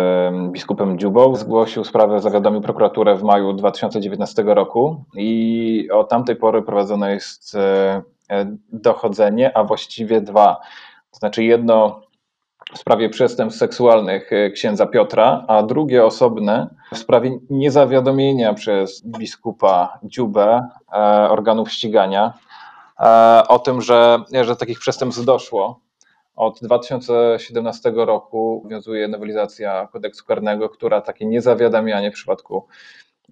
biskupem 0.51 0.99
Dziubą, 0.99 1.35
zgłosił 1.35 1.83
sprawę, 1.83 2.19
zawiadomił 2.21 2.61
prokuraturę 2.61 3.15
w 3.15 3.23
maju 3.23 3.53
2019 3.53 4.43
roku 4.43 5.03
i 5.15 5.87
od 5.91 6.09
tamtej 6.09 6.35
pory 6.35 6.61
prowadzone 6.61 7.13
jest 7.13 7.55
e, 7.55 8.01
e, 8.29 8.55
dochodzenie, 8.73 9.57
a 9.57 9.63
właściwie 9.63 10.21
dwa. 10.21 10.57
To 11.11 11.19
znaczy 11.19 11.43
jedno 11.43 12.01
w 12.73 12.77
sprawie 12.77 13.09
przestępstw 13.09 13.59
seksualnych 13.59 14.33
e, 14.33 14.49
księdza 14.49 14.85
Piotra, 14.85 15.45
a 15.47 15.63
drugie 15.63 16.05
osobne 16.05 16.75
w 16.93 16.97
sprawie 16.97 17.39
niezawiadomienia 17.49 18.53
przez 18.53 19.07
biskupa 19.07 19.99
Dziubę 20.03 20.67
organów 21.29 21.71
ścigania 21.71 22.33
o 23.48 23.60
tym, 23.60 23.82
że, 23.82 24.24
że 24.41 24.56
takich 24.56 24.79
przestępstw 24.79 25.25
doszło. 25.25 25.79
Od 26.36 26.60
2017 26.62 27.91
roku 27.96 28.58
obowiązuje 28.60 29.08
nowelizacja 29.08 29.88
kodeksu 29.91 30.25
karnego, 30.25 30.70
która 30.70 31.01
takie 31.01 31.25
niezawiadamianie 31.25 32.12
w 32.12 32.13
przypadku 32.13 32.68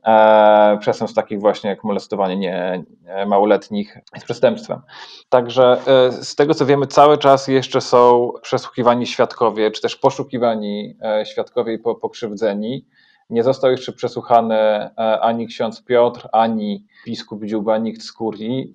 e, 0.06 0.78
przestępstw 0.80 1.16
takich 1.16 1.40
właśnie 1.40 1.70
jak 1.70 1.84
molestowanie 1.84 2.38
nie, 2.38 2.84
małoletnich 3.28 3.98
jest 4.14 4.26
przestępstwem. 4.26 4.82
Także 5.30 5.82
e, 5.88 6.12
z 6.12 6.36
tego 6.36 6.54
co 6.54 6.66
wiemy, 6.66 6.88
cały 6.88 7.18
czas 7.18 7.48
jeszcze 7.48 7.82
są 7.82 8.32
przesłuchiwani 8.42 9.08
świadkowie, 9.08 9.72
czy 9.72 9.82
też 9.82 9.96
poszukiwani 9.96 10.98
e, 11.02 11.26
świadkowie 11.26 11.74
i 11.74 11.80
pokrzywdzeni. 11.80 12.86
Nie 13.30 13.44
został 13.44 13.72
jeszcze 13.72 13.94
przesłuchany 13.94 14.56
e, 14.56 14.92
ani 15.22 15.48
ksiądz 15.48 15.84
Piotr, 15.84 16.28
ani 16.32 16.86
biskup 17.06 17.46
Dziuba, 17.46 17.78
nikt 17.78 18.02
z 18.02 18.14
kurii. 18.14 18.74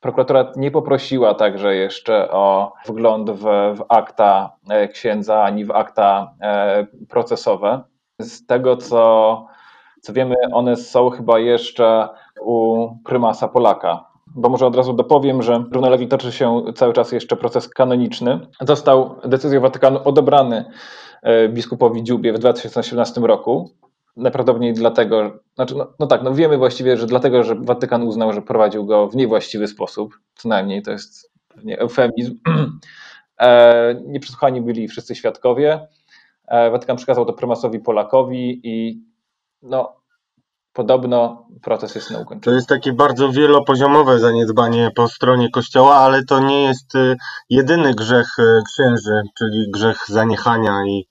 Prokuratura 0.00 0.52
nie 0.56 0.70
poprosiła 0.70 1.34
także 1.34 1.74
jeszcze 1.74 2.30
o 2.30 2.72
wgląd 2.86 3.30
w, 3.30 3.42
w 3.76 3.84
akta 3.88 4.56
e, 4.70 4.88
księdza 4.88 5.42
ani 5.42 5.64
w 5.64 5.70
akta 5.70 6.34
e, 6.40 6.86
procesowe. 7.08 7.82
Z 8.20 8.46
tego, 8.46 8.76
co, 8.76 9.46
co 10.00 10.12
wiemy, 10.12 10.34
one 10.52 10.76
są 10.76 11.10
chyba 11.10 11.38
jeszcze 11.38 12.08
u 12.40 12.88
prymasa 13.04 13.48
Polaka. 13.48 14.04
Bo 14.26 14.48
może 14.48 14.66
od 14.66 14.76
razu 14.76 14.92
dopowiem, 14.92 15.42
że 15.42 15.60
Brunellowi 15.60 16.08
toczy 16.08 16.32
się 16.32 16.62
cały 16.74 16.92
czas 16.92 17.12
jeszcze 17.12 17.36
proces 17.36 17.68
kanoniczny. 17.68 18.40
Został 18.60 19.14
decyzją 19.24 19.60
Watykanu 19.60 20.00
odebrany 20.04 20.64
e, 21.22 21.48
biskupowi 21.48 22.02
Dziubie 22.02 22.32
w 22.32 22.38
2017 22.38 23.20
roku 23.20 23.70
najprawdopodobniej 24.18 24.74
dlatego, 24.74 25.38
znaczy, 25.54 25.74
no, 25.74 25.92
no, 25.98 26.06
tak, 26.06 26.22
no 26.22 26.34
wiemy 26.34 26.58
właściwie, 26.58 26.96
że 26.96 27.06
dlatego, 27.06 27.44
że 27.44 27.54
Watykan 27.54 28.02
uznał, 28.02 28.32
że 28.32 28.42
prowadził 28.42 28.86
go 28.86 29.08
w 29.08 29.16
niewłaściwy 29.16 29.68
sposób, 29.68 30.20
co 30.34 30.48
najmniej 30.48 30.82
to 30.82 30.90
jest 30.90 31.32
pewnie 31.48 31.78
eufemizm. 31.78 32.38
E, 33.40 33.94
nieprzesłuchani 34.06 34.62
byli 34.62 34.88
wszyscy 34.88 35.14
świadkowie. 35.14 35.88
E, 36.48 36.70
Watykan 36.70 36.96
przekazał 36.96 37.24
to 37.24 37.32
prymasowi 37.32 37.80
Polakowi 37.80 38.60
i 38.62 39.02
no, 39.62 40.00
podobno 40.78 41.46
proces 41.62 41.94
jest 41.94 42.10
na 42.10 42.18
ukończeniu. 42.18 42.40
To 42.40 42.50
jest 42.50 42.68
takie 42.68 42.92
bardzo 42.92 43.32
wielopoziomowe 43.32 44.18
zaniedbanie 44.18 44.90
po 44.96 45.08
stronie 45.08 45.50
Kościoła, 45.50 45.96
ale 45.96 46.24
to 46.24 46.40
nie 46.40 46.62
jest 46.62 46.94
y, 46.94 47.16
jedyny 47.50 47.94
grzech 47.94 48.38
y, 48.38 48.62
księży, 48.72 49.22
czyli 49.38 49.70
grzech 49.70 49.98
zaniechania 50.08 50.86
i 50.86 51.06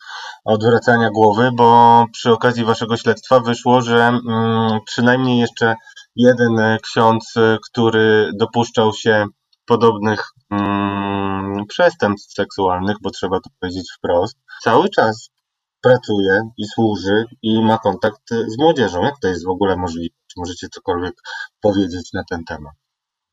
odwracania 0.46 1.10
głowy, 1.10 1.50
bo 1.54 2.06
przy 2.14 2.32
okazji 2.32 2.66
waszego 2.66 2.98
śledztwa 2.98 3.40
wyszło, 3.40 3.82
że 3.82 4.08
mm, 4.08 4.80
przynajmniej 4.86 5.40
jeszcze 5.40 5.76
jeden 6.16 6.60
y, 6.60 6.78
ksiądz, 6.84 7.34
który 7.72 8.32
dopuszczał 8.40 8.94
się 8.94 9.26
podobnych 9.66 10.24
mm, 10.52 11.66
przestępstw 11.70 12.34
seksualnych, 12.34 12.96
bo 13.02 13.10
trzeba 13.10 13.40
to 13.40 13.50
powiedzieć 13.60 13.92
wprost, 13.98 14.38
cały 14.64 14.90
czas 14.90 15.30
pracuje 15.82 16.50
i 16.58 16.66
służy 16.66 17.24
i 17.42 17.64
ma 17.64 17.78
kontakt 17.78 18.30
z 18.30 18.58
młodzieżą. 18.58 19.04
Jak 19.04 19.20
to 19.22 19.28
jest 19.28 19.46
w 19.46 19.50
ogóle 19.50 19.78
możliwe? 19.78 20.16
Czy 20.28 20.40
możecie 20.40 20.68
cokolwiek 20.70 21.14
powiedzieć 21.62 22.14
na 22.14 22.24
ten 22.30 22.44
temat? 22.44 22.74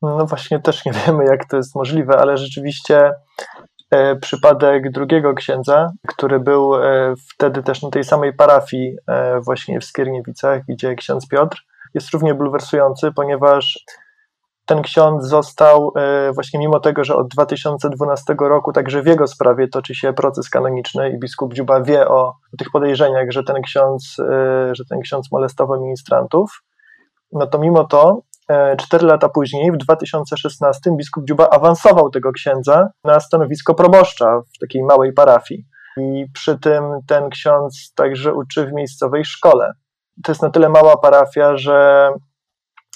No 0.01 0.25
właśnie 0.25 0.59
też 0.59 0.85
nie 0.85 0.91
wiemy, 1.07 1.25
jak 1.25 1.49
to 1.49 1.57
jest 1.57 1.75
możliwe, 1.75 2.17
ale 2.17 2.37
rzeczywiście 2.37 3.11
e, 3.91 4.15
przypadek 4.15 4.91
drugiego 4.91 5.33
księdza, 5.33 5.91
który 6.07 6.39
był 6.39 6.75
e, 6.75 7.13
wtedy 7.33 7.63
też 7.63 7.81
na 7.81 7.89
tej 7.89 8.03
samej 8.03 8.33
parafii 8.33 8.95
e, 9.07 9.39
właśnie 9.39 9.79
w 9.79 9.85
Skierniewicach, 9.85 10.61
gdzie 10.69 10.95
ksiądz 10.95 11.27
Piotr, 11.27 11.57
jest 11.93 12.09
równie 12.13 12.33
bulwersujący, 12.33 13.11
ponieważ 13.15 13.85
ten 14.65 14.81
ksiądz 14.81 15.25
został 15.25 15.91
e, 15.95 16.31
właśnie 16.33 16.59
mimo 16.59 16.79
tego, 16.79 17.03
że 17.03 17.15
od 17.15 17.27
2012 17.27 18.35
roku 18.39 18.73
także 18.73 19.01
w 19.01 19.05
jego 19.05 19.27
sprawie 19.27 19.67
toczy 19.67 19.95
się 19.95 20.13
proces 20.13 20.49
kanoniczny 20.49 21.09
i 21.09 21.19
biskup 21.19 21.53
Dziuba 21.53 21.81
wie 21.81 22.07
o, 22.07 22.33
tych 22.57 22.71
podejrzeniach, 22.71 23.31
że 23.31 23.43
ten 23.43 23.61
ksiądz, 23.61 24.19
e, 24.19 24.75
że 24.75 24.83
ten 24.89 24.99
ksiądz 24.99 25.31
molestował 25.31 25.81
ministrantów, 25.81 26.63
no 27.31 27.47
to 27.47 27.59
mimo 27.59 27.83
to 27.83 28.21
e, 28.49 28.77
cztery 28.77 29.07
lata 29.07 29.29
później, 29.29 29.71
w 29.71 29.77
2016, 29.77 30.91
biskup 30.97 31.27
Dziuba 31.27 31.49
awansował 31.49 32.09
tego 32.09 32.31
księdza 32.31 32.87
na 33.03 33.19
stanowisko 33.19 33.73
proboszcza 33.73 34.41
w 34.55 34.59
takiej 34.59 34.83
małej 34.83 35.13
parafii. 35.13 35.65
I 35.97 36.25
przy 36.33 36.59
tym 36.59 36.83
ten 37.07 37.29
ksiądz 37.29 37.93
także 37.95 38.33
uczy 38.33 38.65
w 38.65 38.73
miejscowej 38.73 39.25
szkole. 39.25 39.71
To 40.23 40.31
jest 40.31 40.41
na 40.41 40.49
tyle 40.49 40.69
mała 40.69 40.97
parafia, 40.97 41.57
że 41.57 42.09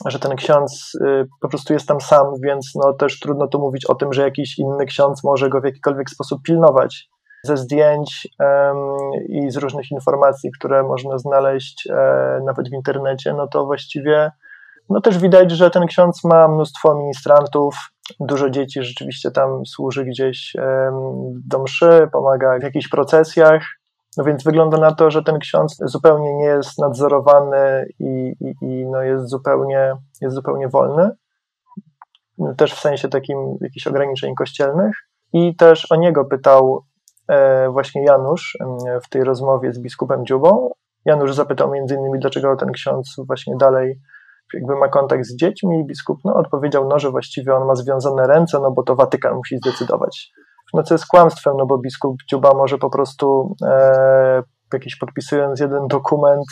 że 0.06 0.20
ten 0.20 0.36
ksiądz 0.36 0.96
y, 0.96 1.28
po 1.42 1.50
prostu 1.50 1.74
jest 1.74 1.88
tam 1.88 2.02
sam, 2.02 2.26
więc 2.44 2.72
no 2.76 2.94
też 2.94 3.20
trudno 3.20 3.48
tu 3.48 3.60
mówić 3.60 3.86
o 3.86 3.96
tym, 3.96 4.14
że 4.14 4.22
jakiś 4.22 4.60
inny 4.60 4.86
ksiądz 4.86 5.24
może 5.24 5.50
go 5.50 5.62
w 5.62 5.66
jakikolwiek 5.66 6.10
sposób 6.10 6.42
pilnować. 6.44 7.10
ze 7.44 7.58
zdjęć 7.58 8.28
i 9.30 9.52
z 9.52 9.58
różnych 9.58 9.92
informacji, 9.92 10.52
które 10.60 10.84
można 10.84 11.18
znaleźć 11.18 11.88
e, 11.90 12.40
nawet 12.46 12.70
w 12.70 12.74
internecie, 12.74 13.34
no 13.34 13.48
to 13.48 13.66
właściwie 13.66 14.32
no 14.90 15.02
też 15.02 15.18
widać, 15.18 15.52
że 15.52 15.70
ten 15.70 15.86
ksiądz 15.86 16.24
ma 16.24 16.48
mnóstwo 16.48 16.96
ministrantów, 16.96 17.76
dużo 18.20 18.50
dzieci 18.50 18.84
rzeczywiście 18.84 19.32
tam 19.32 19.66
służy 19.66 20.06
gdzieś 20.06 20.54
do 21.48 21.60
mszy, 21.64 22.08
pomaga 22.12 22.60
w 22.60 22.64
jakichś 22.64 22.88
procesjach. 22.88 23.79
No 24.18 24.24
więc 24.24 24.44
wygląda 24.44 24.78
na 24.78 24.96
to, 24.96 25.12
że 25.12 25.24
ten 25.24 25.40
ksiądz 25.40 25.78
zupełnie 25.86 26.38
nie 26.38 26.46
jest 26.46 26.80
nadzorowany 26.80 27.86
i, 28.00 28.34
i, 28.42 28.56
i 28.62 28.86
no 28.86 29.02
jest, 29.02 29.30
zupełnie, 29.30 29.96
jest 30.22 30.36
zupełnie 30.36 30.68
wolny. 30.68 31.10
Też 32.58 32.74
w 32.74 32.80
sensie 32.80 33.10
takim 33.10 33.58
jakichś 33.62 33.88
ograniczeń 33.88 34.36
kościelnych. 34.36 34.96
I 35.34 35.56
też 35.56 35.92
o 35.92 35.96
niego 35.96 36.26
pytał 36.26 36.86
e, 37.28 37.70
właśnie 37.70 38.04
Janusz 38.04 38.58
w 39.06 39.10
tej 39.10 39.24
rozmowie 39.24 39.74
z 39.74 39.80
biskupem 39.80 40.26
Dziubą. 40.26 40.70
Janusz 41.06 41.36
zapytał 41.36 41.72
między 41.72 41.96
innymi, 41.96 42.20
dlaczego 42.20 42.56
ten 42.56 42.72
ksiądz 42.72 43.16
właśnie 43.28 43.56
dalej 43.58 44.00
jakby 44.54 44.76
ma 44.76 44.88
kontakt 44.88 45.26
z 45.26 45.36
dziećmi 45.36 45.80
i 45.80 45.86
biskup 45.86 46.20
no, 46.26 46.34
odpowiedział, 46.34 46.88
no, 46.88 47.00
że 47.00 47.12
właściwie 47.12 47.56
on 47.56 47.68
ma 47.68 47.76
związane 47.76 48.28
ręce, 48.28 48.60
no 48.60 48.72
bo 48.72 48.84
to 48.84 48.96
Watykan 48.96 49.36
musi 49.36 49.58
zdecydować. 49.58 50.32
No 50.74 50.84
co 50.84 50.94
jest 50.94 51.08
kłamstwem, 51.08 51.54
no 51.58 51.66
bo 51.66 51.78
biskup 51.78 52.16
Dziuba 52.30 52.54
może 52.54 52.78
po 52.78 52.90
prostu 52.90 53.56
e, 53.66 54.44
jakiś 54.74 54.96
podpisując 54.96 55.60
jeden 55.60 55.88
dokument 55.88 56.46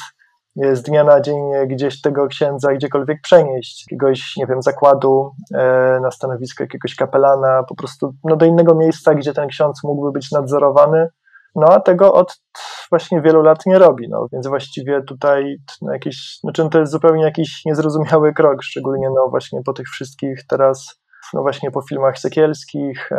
z 0.73 0.81
dnia 0.81 1.03
na 1.03 1.21
dzień 1.21 1.51
gdzieś 1.67 2.01
tego 2.01 2.27
księdza 2.27 2.73
gdziekolwiek 2.73 3.21
przenieść, 3.21 3.85
jakiegoś, 3.91 4.37
nie 4.37 4.45
wiem, 4.45 4.61
zakładu 4.61 5.31
e, 5.55 5.99
na 6.01 6.11
stanowisko 6.11 6.63
jakiegoś 6.63 6.95
kapelana, 6.95 7.63
po 7.63 7.75
prostu 7.75 8.13
no, 8.23 8.35
do 8.35 8.45
innego 8.45 8.75
miejsca, 8.75 9.13
gdzie 9.13 9.33
ten 9.33 9.47
ksiądz 9.47 9.83
mógłby 9.83 10.11
być 10.11 10.31
nadzorowany, 10.31 11.07
no 11.55 11.67
a 11.67 11.79
tego 11.79 12.13
od 12.13 12.41
właśnie 12.89 13.21
wielu 13.21 13.41
lat 13.41 13.65
nie 13.65 13.79
robi, 13.79 14.09
no. 14.09 14.27
Więc 14.33 14.47
właściwie 14.47 15.01
tutaj 15.01 15.57
no, 15.81 15.93
jakieś, 15.93 16.39
znaczy 16.43 16.69
to 16.71 16.79
jest 16.79 16.91
zupełnie 16.91 17.23
jakiś 17.23 17.65
niezrozumiały 17.65 18.33
krok, 18.33 18.63
szczególnie 18.63 19.07
no 19.15 19.29
właśnie 19.29 19.61
po 19.65 19.73
tych 19.73 19.87
wszystkich 19.87 20.45
teraz, 20.49 21.01
no 21.33 21.41
właśnie 21.41 21.71
po 21.71 21.81
filmach 21.81 22.19
sekielskich, 22.19 23.09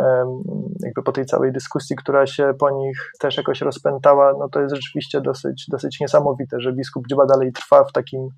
jakby 0.83 1.03
po 1.03 1.11
tej 1.11 1.25
całej 1.25 1.51
dyskusji, 1.51 1.95
która 1.95 2.27
się 2.27 2.53
po 2.59 2.69
nich 2.69 3.11
też 3.19 3.37
jakoś 3.37 3.61
rozpętała, 3.61 4.33
no 4.39 4.49
to 4.49 4.61
jest 4.61 4.75
rzeczywiście 4.75 5.21
dosyć, 5.21 5.65
dosyć 5.71 5.99
niesamowite, 5.99 6.59
że 6.59 6.73
biskup 6.73 7.07
Dziuba 7.07 7.25
dalej 7.25 7.51
trwa 7.51 7.83
w 7.83 7.91
takim 7.91 8.29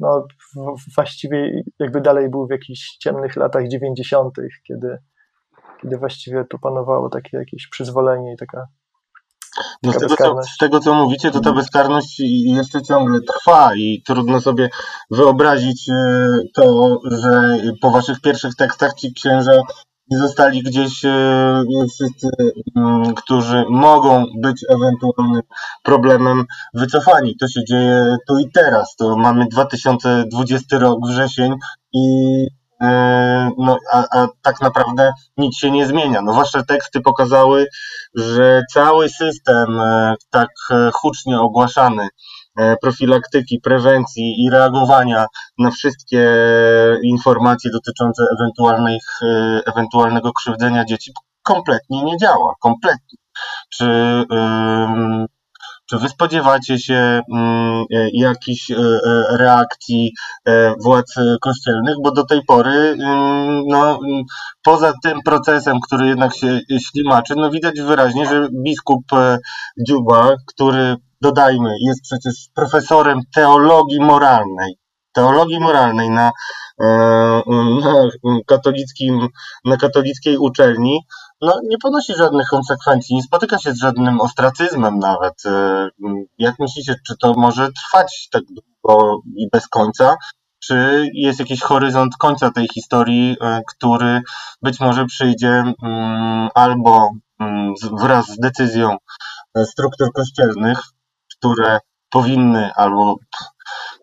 no 0.00 0.26
właściwie 0.94 1.62
jakby 1.78 2.00
dalej 2.00 2.30
był 2.30 2.46
w 2.46 2.50
jakichś 2.50 2.96
ciemnych 2.96 3.36
latach 3.36 3.68
dziewięćdziesiątych, 3.68 4.52
kiedy, 4.62 4.98
kiedy 5.82 5.96
właściwie 5.96 6.44
tu 6.44 6.58
panowało 6.58 7.08
takie 7.08 7.36
jakieś 7.36 7.68
przyzwolenie 7.68 8.32
i 8.32 8.36
taka 8.36 8.66
no 9.82 9.92
z, 9.92 9.98
tego, 9.98 10.16
co, 10.16 10.42
z 10.54 10.56
tego, 10.56 10.80
co 10.80 10.94
mówicie, 10.94 11.30
to 11.30 11.40
ta 11.40 11.50
mhm. 11.50 11.56
bezkarność 11.56 12.20
jeszcze 12.44 12.82
ciągle 12.82 13.20
trwa 13.20 13.74
i 13.74 14.02
trudno 14.06 14.40
sobie 14.40 14.68
wyobrazić 15.10 15.88
e, 15.88 16.28
to, 16.54 16.98
że 17.04 17.58
po 17.80 17.90
waszych 17.90 18.20
pierwszych 18.20 18.54
tekstach 18.54 18.94
ci 18.94 19.14
księża 19.14 19.52
nie 20.10 20.18
zostali 20.18 20.62
gdzieś 20.62 21.04
e, 21.04 21.64
wszyscy, 21.94 22.28
mm, 22.76 23.14
którzy 23.14 23.64
mogą 23.70 24.24
być 24.40 24.64
ewentualnym 24.68 25.42
problemem 25.82 26.44
wycofani. 26.74 27.36
To 27.36 27.48
się 27.48 27.64
dzieje 27.64 28.16
tu 28.28 28.38
i 28.38 28.50
teraz. 28.50 28.96
To 28.96 29.16
mamy 29.16 29.46
2020 29.52 30.78
rok, 30.78 30.98
wrzesień 31.06 31.54
i 31.92 32.00
no, 33.58 33.76
a, 33.92 34.04
a, 34.10 34.26
tak 34.42 34.60
naprawdę 34.60 35.12
nic 35.36 35.58
się 35.58 35.70
nie 35.70 35.86
zmienia. 35.86 36.22
No, 36.22 36.32
wasze 36.32 36.64
teksty 36.64 37.00
pokazały, 37.00 37.66
że 38.14 38.62
cały 38.72 39.08
system 39.08 39.80
e, 39.80 40.14
tak 40.30 40.48
e, 40.70 40.90
hucznie 40.94 41.40
ogłaszany 41.40 42.08
profilaktyki, 42.82 43.60
prewencji 43.60 44.44
i 44.44 44.50
reagowania 44.50 45.26
na 45.58 45.70
wszystkie 45.70 46.34
informacje 47.04 47.70
dotyczące 47.70 48.24
ewentualnych, 48.38 49.02
ewentualnego 49.66 50.32
krzywdzenia 50.32 50.84
dzieci 50.84 51.12
kompletnie 51.42 52.04
nie 52.04 52.16
działa. 52.16 52.54
Kompletnie. 52.60 53.18
Czy 53.68 53.84
czy 55.90 55.98
wy 55.98 56.08
spodziewacie 56.08 56.78
się 56.78 57.20
mm, 57.32 57.84
e, 57.94 58.10
jakichś 58.12 58.70
e, 58.70 58.76
e, 58.76 59.36
reakcji 59.36 60.12
władz 60.84 61.14
kościelnych? 61.40 61.96
Bo 62.02 62.10
do 62.10 62.24
tej 62.24 62.44
pory, 62.44 62.70
mm, 62.70 63.62
no, 63.66 63.90
mm, 63.90 64.22
poza 64.62 64.92
tym 65.02 65.22
procesem, 65.24 65.76
który 65.86 66.06
jednak 66.06 66.36
się 66.36 66.60
ślimaczy, 66.78 67.34
no 67.36 67.50
widać 67.50 67.80
wyraźnie, 67.80 68.26
że 68.26 68.48
biskup 68.64 69.04
Dziuba, 69.88 70.34
który 70.46 70.96
dodajmy, 71.20 71.70
jest 71.80 72.02
przecież 72.02 72.34
profesorem 72.54 73.20
teologii 73.34 74.00
moralnej, 74.00 74.78
teologii 75.16 75.60
moralnej 75.60 76.10
na, 76.10 76.30
na, 77.80 77.92
katolickim, 78.46 79.28
na 79.64 79.76
katolickiej 79.76 80.38
uczelni, 80.38 81.00
no, 81.40 81.60
nie 81.68 81.78
ponosi 81.78 82.14
żadnych 82.14 82.48
konsekwencji, 82.48 83.16
nie 83.16 83.22
spotyka 83.22 83.58
się 83.58 83.72
z 83.72 83.78
żadnym 83.78 84.20
ostracyzmem 84.20 84.98
nawet. 84.98 85.46
E, 85.46 85.88
jak 86.38 86.58
myślicie, 86.58 86.94
czy 87.06 87.16
to 87.16 87.34
może 87.36 87.68
trwać 87.72 88.28
tak 88.32 88.42
długo 88.44 89.20
i 89.36 89.48
bez 89.52 89.68
końca? 89.68 90.16
Czy 90.58 91.08
jest 91.14 91.38
jakiś 91.38 91.60
horyzont 91.60 92.16
końca 92.16 92.50
tej 92.50 92.68
historii, 92.74 93.36
e, 93.40 93.60
który 93.68 94.22
być 94.62 94.80
może 94.80 95.04
przyjdzie 95.04 95.62
mm, 95.82 96.48
albo 96.54 97.10
mm, 97.40 97.74
wraz 97.92 98.26
z 98.26 98.38
decyzją 98.38 98.96
e, 99.54 99.64
struktur 99.64 100.12
kościelnych, 100.12 100.78
które 101.36 101.78
powinny 102.10 102.70
albo 102.74 103.16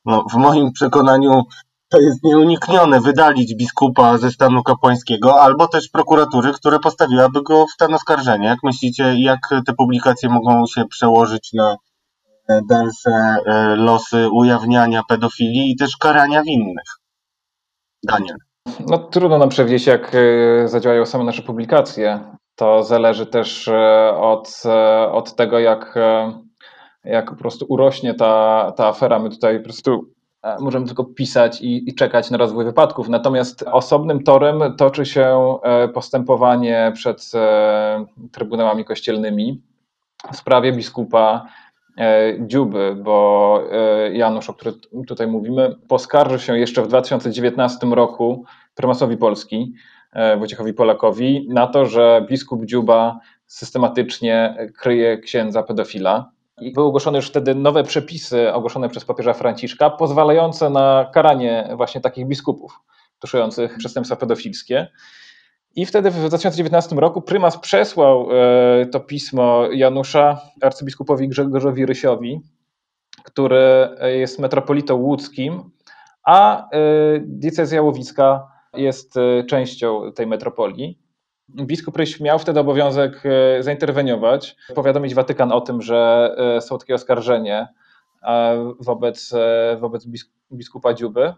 no, 0.05 0.25
w 0.31 0.33
moim 0.33 0.71
przekonaniu 0.71 1.43
to 1.93 1.99
jest 1.99 2.23
nieuniknione 2.23 3.01
wydalić 3.01 3.55
biskupa 3.55 4.17
ze 4.17 4.31
stanu 4.31 4.63
kapłańskiego, 4.63 5.41
albo 5.41 5.67
też 5.67 5.89
prokuratury, 5.89 6.53
które 6.53 6.79
postawiłaby 6.79 7.41
go 7.43 7.65
w 7.65 7.71
stan 7.71 7.93
oskarżenia. 7.93 8.49
Jak 8.49 8.59
myślicie, 8.63 9.15
jak 9.17 9.39
te 9.65 9.73
publikacje 9.73 10.29
mogą 10.29 10.65
się 10.65 10.85
przełożyć 10.85 11.53
na 11.53 11.77
e, 12.49 12.59
dalsze 12.69 13.11
e, 13.45 13.75
losy 13.75 14.29
ujawniania 14.29 15.01
pedofilii 15.09 15.71
i 15.71 15.75
też 15.75 15.97
karania 15.97 16.43
winnych? 16.43 16.99
Daniel. 18.03 18.37
No 18.79 18.97
trudno 18.97 19.37
nam 19.37 19.49
przewidzieć, 19.49 19.87
jak 19.87 20.15
e, 20.15 20.67
zadziałają 20.67 21.05
same 21.05 21.23
nasze 21.23 21.41
publikacje. 21.41 22.19
To 22.55 22.83
zależy 22.83 23.25
też 23.25 23.69
od, 24.15 24.63
od 25.11 25.35
tego, 25.35 25.59
jak, 25.59 25.95
jak 27.03 27.29
po 27.29 27.35
prostu 27.35 27.65
urośnie 27.69 28.13
ta, 28.13 28.73
ta 28.77 28.87
afera. 28.87 29.19
My 29.19 29.29
tutaj 29.29 29.57
po 29.57 29.63
prostu 29.63 30.13
E, 30.43 30.57
możemy 30.59 30.85
tylko 30.85 31.03
pisać 31.03 31.61
i, 31.61 31.89
i, 31.89 31.95
czekać 31.95 32.31
na 32.31 32.37
rozwój 32.37 32.65
wypadków. 32.65 33.09
Natomiast 33.09 33.63
osobnym 33.71 34.23
torem 34.23 34.75
toczy 34.77 35.05
się 35.05 35.57
e, 35.63 35.87
postępowanie 35.87 36.91
przed 36.95 37.31
e, 37.35 38.05
trybunałami 38.31 38.85
kościelnymi 38.85 39.61
w 40.31 40.35
sprawie 40.35 40.73
biskupa 40.73 41.45
Dziuby, 42.39 42.95
bo 43.03 43.59
Janusz, 44.11 44.49
o 44.49 44.53
którym 44.53 44.75
tutaj 45.07 45.27
mówimy, 45.27 45.75
poskarżył 45.87 46.39
się 46.39 46.59
jeszcze 46.59 46.81
w 46.81 46.87
2019 46.87 47.87
roku 47.87 48.45
prymasowi 48.75 49.17
Polski, 49.17 49.73
Wojciechowi 50.37 50.73
Polakowi, 50.73 51.47
na 51.49 51.67
to, 51.67 51.85
że 51.85 52.25
biskup 52.29 52.65
Dziuba 52.65 53.19
systematycznie 53.47 54.57
kryje 54.77 55.17
księdza 55.17 55.63
pedofila. 55.63 56.31
I 56.61 56.73
były 56.73 56.85
ogłoszone 56.85 57.17
już 57.17 57.27
wtedy 57.27 57.55
nowe 57.55 57.83
przepisy 57.83 58.53
ogłoszone 58.53 58.89
przez 58.89 59.05
papieża 59.05 59.33
Franciszka, 59.33 59.89
pozwalające 59.89 60.69
na 60.69 61.09
karanie 61.13 61.69
właśnie 61.75 62.01
takich 62.01 62.27
biskupów 62.27 62.79
tuszujących 63.19 63.77
przestępstwa 63.77 64.15
pedofilskie. 64.15 64.87
I 65.75 65.85
wtedy 65.85 66.11
w 66.11 66.15
2019 66.15 66.95
roku 66.95 67.21
prymas 67.21 67.57
przesłał 67.57 68.27
e, 68.31 68.85
to 68.85 68.99
pismo 68.99 69.67
Janusza 69.71 70.41
arcybiskupowi 70.61 71.27
Grzegorzowi 71.27 71.85
Rysiowi, 71.85 72.41
który 73.23 73.89
jest 74.01 74.39
metropolitą 74.39 74.95
łódzkim, 74.95 75.71
a 76.23 76.69
e, 76.69 76.69
diecezja 77.19 77.81
łowicka 77.81 78.47
jest 78.73 79.17
e, 79.17 79.43
częścią 79.43 80.11
tej 80.15 80.27
metropolii. 80.27 81.02
Biskup 81.49 81.97
Ryś 81.97 82.19
miał 82.19 82.39
wtedy 82.39 82.59
obowiązek 82.59 83.23
e, 83.25 83.63
zainterweniować, 83.63 84.55
powiadomić 84.75 85.15
Watykan 85.15 85.51
o 85.51 85.61
tym, 85.61 85.81
że 85.81 86.29
e, 86.37 86.61
są 86.61 86.77
takie 86.77 86.95
oskarżenie 86.95 87.67
e, 88.23 88.73
wobec, 88.79 89.33
wobec 89.79 90.07
biskupa 90.51 90.93
Dziuby. 90.93 91.33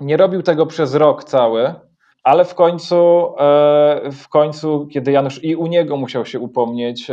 Nie 0.00 0.16
robił 0.16 0.42
tego 0.42 0.66
przez 0.66 0.94
rok 0.94 1.24
cały, 1.24 1.74
ale 2.22 2.44
w 2.44 2.54
końcu, 2.54 3.34
w 4.12 4.28
końcu, 4.28 4.88
kiedy 4.92 5.12
Janusz 5.12 5.44
i 5.44 5.56
u 5.56 5.66
niego 5.66 5.96
musiał 5.96 6.26
się 6.26 6.40
upomnieć 6.40 7.10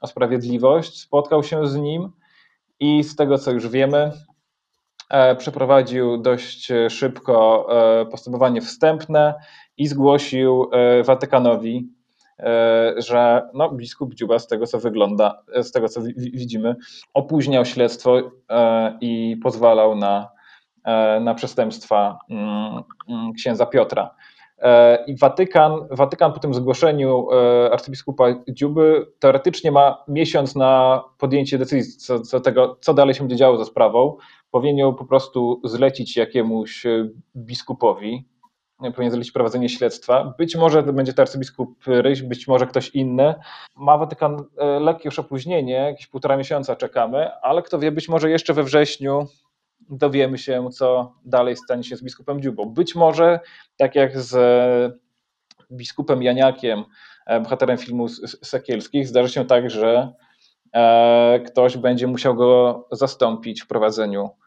o 0.00 0.06
sprawiedliwość, 0.06 1.00
spotkał 1.00 1.42
się 1.42 1.66
z 1.66 1.76
nim 1.76 2.12
i 2.80 3.04
z 3.04 3.16
tego, 3.16 3.38
co 3.38 3.50
już 3.50 3.68
wiemy, 3.68 4.12
przeprowadził 5.38 6.18
dość 6.18 6.68
szybko 6.88 7.66
postępowanie 8.10 8.60
wstępne 8.60 9.34
i 9.76 9.86
zgłosił 9.86 10.70
e, 10.72 11.02
Watykanowi 11.02 11.88
że 12.96 13.48
no, 13.54 13.70
biskup 13.70 14.14
Dziuba 14.14 14.38
z 14.38 14.46
tego 14.46 14.66
co 14.66 14.78
wygląda, 14.78 15.42
z 15.62 15.72
tego 15.72 15.88
co 15.88 16.00
widzimy, 16.16 16.76
opóźniał 17.14 17.64
śledztwo 17.64 18.16
i 19.00 19.36
pozwalał 19.42 19.94
na, 19.96 20.28
na 21.20 21.34
przestępstwa 21.34 22.18
mm, 22.30 22.82
mm, 23.08 23.32
księdza 23.32 23.66
Piotra. 23.66 24.14
E, 24.58 25.04
I 25.06 25.16
Watykan, 25.16 25.72
Watykan 25.90 26.32
po 26.32 26.38
tym 26.38 26.54
zgłoszeniu 26.54 27.26
e, 27.32 27.72
arcybiskupa 27.72 28.24
Dziuby 28.48 29.06
teoretycznie 29.18 29.72
ma 29.72 30.04
miesiąc 30.08 30.56
na 30.56 31.02
podjęcie 31.18 31.58
decyzji 31.58 31.98
co, 31.98 32.20
co, 32.20 32.40
tego, 32.40 32.76
co 32.80 32.94
dalej 32.94 33.14
się 33.14 33.20
będzie 33.20 33.36
działo 33.36 33.58
ze 33.58 33.64
sprawą. 33.64 34.16
Powinien 34.50 34.94
po 34.94 35.04
prostu 35.04 35.60
zlecić 35.64 36.16
jakiemuś 36.16 36.86
e, 36.86 37.08
biskupowi, 37.36 38.28
powinien 38.78 39.10
zlecić 39.10 39.32
prowadzenie 39.32 39.68
śledztwa. 39.68 40.34
Być 40.38 40.56
może 40.56 40.82
to 40.82 40.92
będzie 40.92 41.12
to 41.12 41.22
arcybiskup 41.22 41.84
Ryś, 41.86 42.22
być 42.22 42.48
może 42.48 42.66
ktoś 42.66 42.88
inny. 42.88 43.34
Ma 43.76 43.98
Watykan 43.98 44.44
lekkie 44.80 45.02
już 45.04 45.18
opóźnienie, 45.18 45.72
jakieś 45.72 46.06
półtora 46.06 46.36
miesiąca 46.36 46.76
czekamy, 46.76 47.30
ale 47.42 47.62
kto 47.62 47.78
wie, 47.78 47.92
być 47.92 48.08
może 48.08 48.30
jeszcze 48.30 48.54
we 48.54 48.62
wrześniu 48.62 49.26
dowiemy 49.90 50.38
się, 50.38 50.68
co 50.70 51.14
dalej 51.24 51.56
stanie 51.56 51.84
się 51.84 51.96
z 51.96 52.02
biskupem 52.02 52.42
Dziubą. 52.42 52.64
Być 52.64 52.94
może, 52.94 53.40
tak 53.76 53.94
jak 53.94 54.18
z 54.20 54.36
biskupem 55.72 56.22
Janiakiem, 56.22 56.84
e, 57.26 57.40
bohaterem 57.40 57.78
filmu 57.78 58.08
Sekielskich, 58.42 59.08
zdarzy 59.08 59.28
się 59.28 59.44
tak, 59.44 59.70
że 59.70 60.12
e, 60.74 61.40
ktoś 61.46 61.76
będzie 61.76 62.06
musiał 62.06 62.34
go 62.34 62.86
zastąpić 62.92 63.62
w 63.62 63.66
prowadzeniu 63.66 64.24
e, 64.24 64.37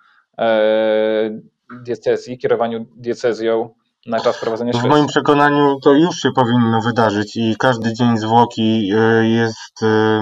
diecezji, 1.83 2.37
kierowaniu 2.37 2.85
diecezją 2.95 3.69
na 4.05 4.19
czas 4.19 4.39
prowadzenia 4.39 4.71
śledztwa. 4.71 4.89
W 4.89 4.91
moim 4.91 5.07
przekonaniu 5.07 5.79
to 5.79 5.93
już 5.93 6.15
się 6.15 6.29
powinno 6.35 6.81
wydarzyć 6.81 7.35
i 7.35 7.55
każdy 7.59 7.93
dzień 7.93 8.17
zwłoki 8.17 8.87
jest, 9.21 9.79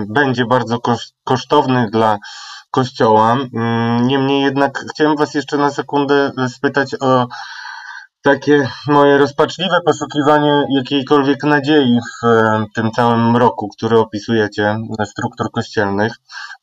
będzie 0.07 0.45
bardzo 0.45 0.77
kosztowny 1.23 1.89
dla 1.91 2.17
Kościoła. 2.71 3.37
Mm, 3.53 4.07
niemniej 4.07 4.41
jednak 4.41 4.85
chciałem 4.91 5.17
Was 5.17 5.33
jeszcze 5.33 5.57
na 5.57 5.69
sekundę 5.69 6.31
spytać 6.47 6.95
o 6.99 7.27
takie 8.21 8.67
moje 8.87 9.17
rozpaczliwe 9.17 9.81
poszukiwanie 9.85 10.65
jakiejkolwiek 10.69 11.43
nadziei 11.43 11.99
w 12.23 12.25
e, 12.25 12.65
tym 12.75 12.91
całym 12.91 13.31
mroku, 13.31 13.67
który 13.67 13.99
opisujecie 13.99 14.77
struktur 15.05 15.51
kościelnych, 15.51 16.13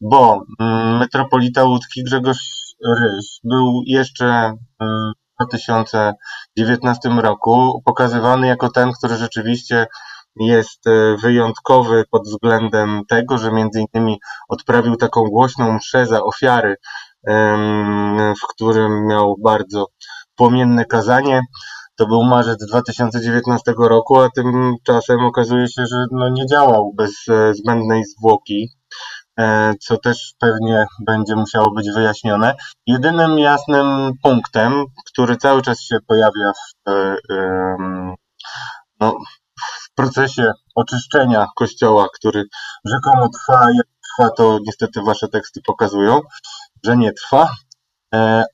bo 0.00 0.44
mm, 0.60 0.98
metropolita 0.98 1.64
łódzki 1.64 2.04
Grzegorz 2.04 2.55
Ryś 2.84 3.40
był 3.44 3.82
jeszcze 3.86 4.52
w 4.80 5.44
2019 5.44 7.08
roku 7.08 7.82
pokazywany 7.84 8.46
jako 8.46 8.70
ten, 8.70 8.92
który 8.92 9.16
rzeczywiście 9.16 9.86
jest 10.40 10.86
e, 10.86 11.16
wyjątkowy 11.22 12.04
pod 12.10 12.22
względem 12.22 13.02
tego, 13.08 13.38
że 13.38 13.52
między 13.52 13.84
innymi 13.94 14.18
odprawił 14.48 14.96
taką 14.96 15.24
głośną 15.24 15.72
mszę 15.72 16.06
za 16.06 16.22
ofiary, 16.22 16.76
w 18.42 18.46
którym 18.48 19.06
miał 19.06 19.34
bardzo 19.44 19.86
płomienne 20.36 20.84
kazanie. 20.84 21.40
To 21.96 22.06
był 22.06 22.22
marzec 22.22 22.66
2019 22.66 23.74
roku, 23.78 24.20
a 24.20 24.30
tymczasem 24.30 25.20
okazuje 25.20 25.68
się, 25.68 25.86
że 25.86 26.04
no 26.10 26.28
nie 26.28 26.46
działał 26.46 26.92
bez 26.96 27.28
e, 27.28 27.54
zbędnej 27.54 28.04
zwłoki, 28.04 28.68
co 29.80 29.96
też 29.96 30.34
pewnie 30.38 30.86
będzie 31.06 31.36
musiało 31.36 31.70
być 31.70 31.90
wyjaśnione. 31.94 32.54
Jedynym 32.86 33.38
jasnym 33.38 34.12
punktem, 34.22 34.84
który 35.06 35.36
cały 35.36 35.62
czas 35.62 35.80
się 35.80 35.96
pojawia 36.06 36.52
w, 36.52 36.90
no, 39.00 39.16
procesie 39.96 40.52
oczyszczenia 40.74 41.46
kościoła, 41.56 42.06
który 42.14 42.44
rzekomo 42.84 43.28
trwa, 43.28 43.66
jak 43.76 43.86
trwa, 44.04 44.30
to 44.30 44.58
niestety 44.66 45.00
wasze 45.02 45.28
teksty 45.28 45.60
pokazują, 45.66 46.20
że 46.84 46.96
nie 46.96 47.12
trwa, 47.12 47.42
e, 47.42 47.48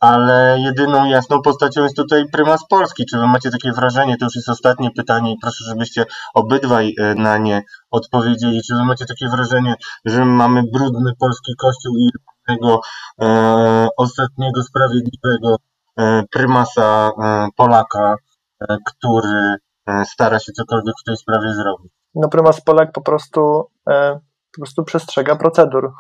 ale 0.01 0.59
jedyną 0.61 1.05
jasną 1.05 1.43
postacią 1.43 1.83
jest 1.83 1.97
tutaj 1.97 2.25
prymas 2.33 2.61
Polski. 2.69 3.07
Czy 3.07 3.19
wy 3.19 3.27
macie 3.27 3.51
takie 3.51 3.73
wrażenie, 3.73 4.17
to 4.17 4.25
już 4.25 4.37
jest 4.37 4.49
ostatnie 4.49 4.91
pytanie 4.91 5.33
i 5.33 5.37
proszę, 5.43 5.65
żebyście 5.65 6.05
obydwaj 6.35 6.95
e, 6.99 7.15
na 7.15 7.39
nie 7.39 7.63
odpowiedzieli, 7.91 8.61
czy 8.63 8.75
wy 8.75 8.85
macie 8.85 9.07
takie 9.07 9.29
wrażenie, 9.29 9.75
że 10.05 10.25
mamy 10.25 10.63
brudny 10.73 11.13
polski 11.19 11.53
kościół 11.59 11.97
i 11.97 12.11
tego 12.47 12.81
e, 13.23 13.89
ostatniego 13.97 14.63
sprawiedliwego 14.63 15.57
e, 15.99 16.23
prymasa 16.31 17.11
e, 17.23 17.49
Polaka, 17.57 18.17
e, 18.61 18.77
który 18.87 19.57
E, 19.87 20.05
stara 20.05 20.39
się 20.39 20.53
cokolwiek 20.53 20.95
w 21.01 21.05
tej 21.05 21.17
sprawie 21.17 21.55
zrobić. 21.55 21.93
No 22.15 22.29
prymas 22.29 22.61
Polak 22.61 22.93
po 22.93 23.01
prostu, 23.01 23.65
e, 23.89 24.15
po 24.55 24.61
prostu 24.61 24.85
przestrzega 24.85 25.37
procedur, 25.37 25.93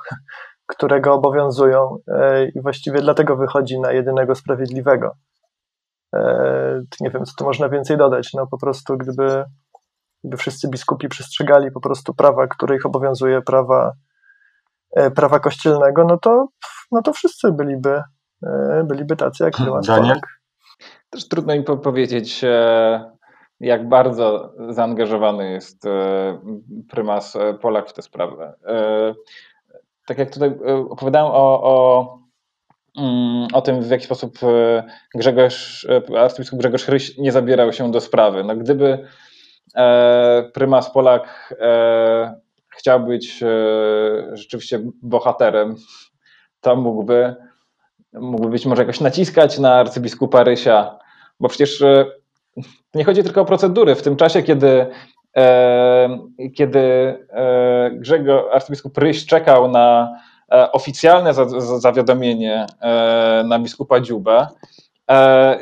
które 0.72 1.00
go 1.00 1.14
obowiązują 1.14 1.96
e, 2.08 2.44
i 2.44 2.60
właściwie 2.60 3.00
dlatego 3.00 3.36
wychodzi 3.36 3.80
na 3.80 3.92
jedynego 3.92 4.34
sprawiedliwego. 4.34 5.14
Nie 7.00 7.10
wiem, 7.10 7.24
co 7.24 7.32
tu 7.38 7.44
można 7.44 7.68
więcej 7.68 7.96
dodać. 7.96 8.30
No 8.34 8.46
po 8.46 8.58
prostu, 8.58 8.96
gdyby, 8.96 9.44
gdyby 10.24 10.36
wszyscy 10.36 10.68
biskupi 10.68 11.08
przestrzegali 11.08 11.70
po 11.70 11.80
prostu 11.80 12.14
prawa, 12.14 12.46
które 12.46 12.76
ich 12.76 12.86
obowiązuje, 12.86 13.42
prawa, 13.42 13.92
prawa 15.14 15.40
kościelnego, 15.40 16.04
no 16.04 16.18
to, 16.18 16.48
no 16.92 17.02
to 17.02 17.12
wszyscy 17.12 17.52
byliby, 17.52 18.02
byliby 18.84 19.16
tacy 19.16 19.44
jak 19.44 19.54
prymas 19.56 19.86
Polak. 19.86 20.40
Też 21.10 21.28
trudno 21.28 21.54
mi 21.54 21.64
powiedzieć, 21.64 22.44
jak 23.62 23.88
bardzo 23.88 24.54
zaangażowany 24.68 25.52
jest 25.52 25.86
e, 25.86 26.38
prymas 26.90 27.36
e, 27.36 27.54
Polak 27.54 27.88
w 27.88 27.92
tę 27.92 28.02
sprawę. 28.02 28.54
E, 30.02 30.06
tak 30.06 30.18
jak 30.18 30.30
tutaj 30.30 30.50
opowiadałem 30.90 31.32
o, 31.32 31.62
o, 31.62 32.18
mm, 32.98 33.48
o 33.52 33.62
tym, 33.62 33.82
w 33.82 33.90
jaki 33.90 34.04
sposób 34.04 34.38
Grzegorz, 35.14 35.86
arcybiskup 36.18 36.58
Grzegorz 36.58 36.84
Chryś 36.84 37.18
nie 37.18 37.32
zabierał 37.32 37.72
się 37.72 37.90
do 37.90 38.00
sprawy. 38.00 38.44
No, 38.44 38.56
gdyby 38.56 39.06
prymas 40.54 40.92
Polak 40.92 41.54
chciał 42.68 43.00
być 43.00 43.44
rzeczywiście 44.32 44.80
bohaterem, 45.02 45.76
to 46.60 46.76
mógłby, 46.76 47.34
mógłby 48.12 48.48
być 48.48 48.66
może 48.66 48.82
jakoś 48.82 49.00
naciskać 49.00 49.58
na 49.58 49.74
arcybiskupa 49.74 50.44
Rysia, 50.44 50.98
bo 51.40 51.48
przecież 51.48 51.84
nie 52.94 53.04
chodzi 53.04 53.22
tylko 53.22 53.40
o 53.40 53.44
procedury. 53.44 53.94
W 53.94 54.02
tym 54.02 54.16
czasie, 54.16 54.42
kiedy, 54.42 54.68
e, 54.68 54.86
kiedy 56.54 56.78
e, 57.30 57.90
Grzegorz, 57.92 58.44
arcybiskup 58.52 58.98
Ryś 58.98 59.26
czekał 59.26 59.70
na 59.70 60.18
e, 60.52 60.72
oficjalne 60.72 61.34
za, 61.34 61.48
za, 61.48 61.78
zawiadomienie 61.78 62.66
e, 62.80 63.44
na 63.46 63.58
biskupa 63.58 64.00
Dziubę, 64.00 64.46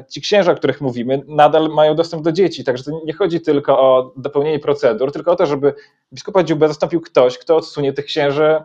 ci 0.09 0.21
księża, 0.21 0.53
o 0.53 0.55
których 0.55 0.81
mówimy, 0.81 1.23
nadal 1.29 1.69
mają 1.69 1.95
dostęp 1.95 2.23
do 2.23 2.33
dzieci. 2.33 2.65
Także 2.65 2.85
to 2.85 2.91
nie 3.05 3.13
chodzi 3.13 3.41
tylko 3.41 3.79
o 3.81 4.13
dopełnienie 4.17 4.59
procedur, 4.59 5.13
tylko 5.13 5.33
o 5.33 5.37
to, 5.37 5.47
żeby 5.47 5.75
biskupa 6.13 6.43
Dziubę 6.43 6.69
zastąpił 6.69 7.01
ktoś, 7.01 7.39
kto 7.39 7.57
odsunie 7.57 7.93
tych 7.93 8.05
księży 8.05 8.63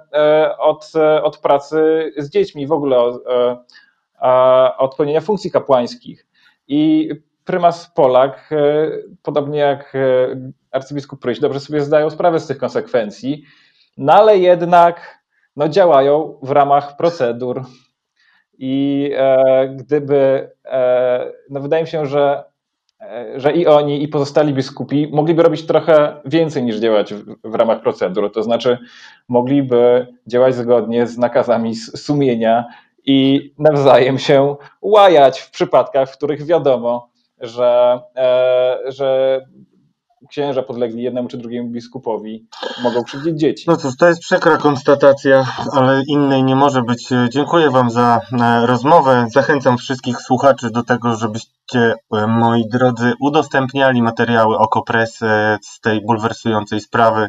od, 0.59 0.91
od 1.23 1.37
pracy 1.37 2.11
z 2.17 2.29
dziećmi, 2.29 2.67
w 2.67 2.71
ogóle 2.71 2.99
od, 2.99 3.23
od 4.77 4.95
pełnienia 4.95 5.21
funkcji 5.21 5.51
kapłańskich. 5.51 6.27
I 6.67 7.09
prymas 7.45 7.91
Polak, 7.95 8.49
podobnie 9.23 9.59
jak 9.59 9.93
arcybiskup 10.75 11.19
Pryś, 11.19 11.39
dobrze 11.39 11.59
sobie 11.59 11.81
zdają 11.81 12.09
sprawę 12.09 12.39
z 12.39 12.47
tych 12.47 12.57
konsekwencji, 12.57 13.43
no 13.97 14.13
ale 14.13 14.37
jednak 14.37 15.19
no, 15.55 15.69
działają 15.69 16.39
w 16.41 16.51
ramach 16.51 16.97
procedur. 16.97 17.63
I 18.57 19.11
e, 19.15 19.67
gdyby, 19.75 20.51
e, 20.65 21.31
no 21.49 21.59
wydaje 21.59 21.83
mi 21.83 21.89
się, 21.89 22.05
że, 22.05 22.43
e, 23.01 23.39
że 23.39 23.53
i 23.53 23.67
oni, 23.67 24.03
i 24.03 24.07
pozostali 24.07 24.53
biskupi 24.53 25.07
mogliby 25.13 25.43
robić 25.43 25.65
trochę 25.65 26.21
więcej 26.25 26.63
niż 26.63 26.77
działać 26.77 27.13
w, 27.13 27.35
w 27.43 27.55
ramach 27.55 27.81
procedur. 27.81 28.31
To 28.31 28.43
znaczy, 28.43 28.77
mogliby 29.27 30.07
działać 30.27 30.55
zgodnie 30.55 31.07
z 31.07 31.17
nakazami 31.17 31.75
sumienia 31.75 32.65
i 33.05 33.51
nawzajem 33.59 34.19
się 34.19 34.55
łajać 34.81 35.39
w 35.39 35.51
przypadkach, 35.51 36.09
w 36.09 36.17
których 36.17 36.45
wiadomo, 36.45 37.09
że, 37.39 37.99
e, 38.15 38.79
że 38.87 39.41
księża 40.29 40.63
podlegli 40.63 41.03
jednemu 41.03 41.27
czy 41.27 41.37
drugiemu 41.37 41.69
biskupowi 41.69 42.47
mogą 42.83 43.03
krzywdzić 43.03 43.39
dzieci. 43.39 43.65
No 43.67 43.77
cóż, 43.77 43.97
to 43.97 44.07
jest 44.07 44.21
przykra 44.21 44.57
konstatacja, 44.57 45.45
ale 45.71 46.01
innej 46.07 46.43
nie 46.43 46.55
może 46.55 46.81
być. 46.81 47.09
Dziękuję 47.29 47.69
Wam 47.71 47.89
za 47.89 48.21
e, 48.41 48.65
rozmowę. 48.65 49.27
Zachęcam 49.33 49.77
wszystkich 49.77 50.21
słuchaczy 50.21 50.69
do 50.71 50.83
tego, 50.83 51.15
żebyście, 51.15 51.93
e, 52.13 52.27
moi 52.27 52.63
drodzy, 52.69 53.13
udostępniali 53.21 54.01
materiały 54.01 54.57
Okopres 54.57 55.19
z 55.61 55.79
tej 55.81 56.01
bulwersującej 56.01 56.81
sprawy. 56.81 57.27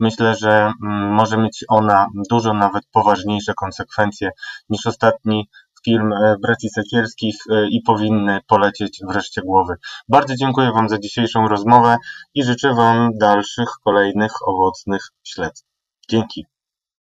Myślę, 0.00 0.34
że 0.34 0.50
mm, 0.50 1.14
może 1.14 1.36
mieć 1.36 1.64
ona 1.68 2.06
dużo 2.30 2.54
nawet 2.54 2.84
poważniejsze 2.92 3.54
konsekwencje 3.54 4.30
niż 4.68 4.86
ostatni 4.86 5.48
film 5.86 6.12
e, 6.12 6.36
braci 6.42 6.68
Sekielskich 6.70 7.36
e, 7.50 7.68
i 7.68 7.82
powinny 7.82 8.40
polecieć 8.46 9.00
wreszcie 9.08 9.42
głowy. 9.42 9.74
Bardzo 10.08 10.34
dziękuję 10.36 10.72
Wam 10.72 10.88
za 10.88 10.98
dzisiejszą 10.98 11.48
rozmowę 11.48 11.96
i 12.34 12.44
życzę 12.44 12.74
Wam 12.74 13.10
dalszych, 13.18 13.68
kolejnych, 13.84 14.32
owocnych 14.48 15.02
śledztw. 15.24 15.66
Dzięki. 16.10 16.46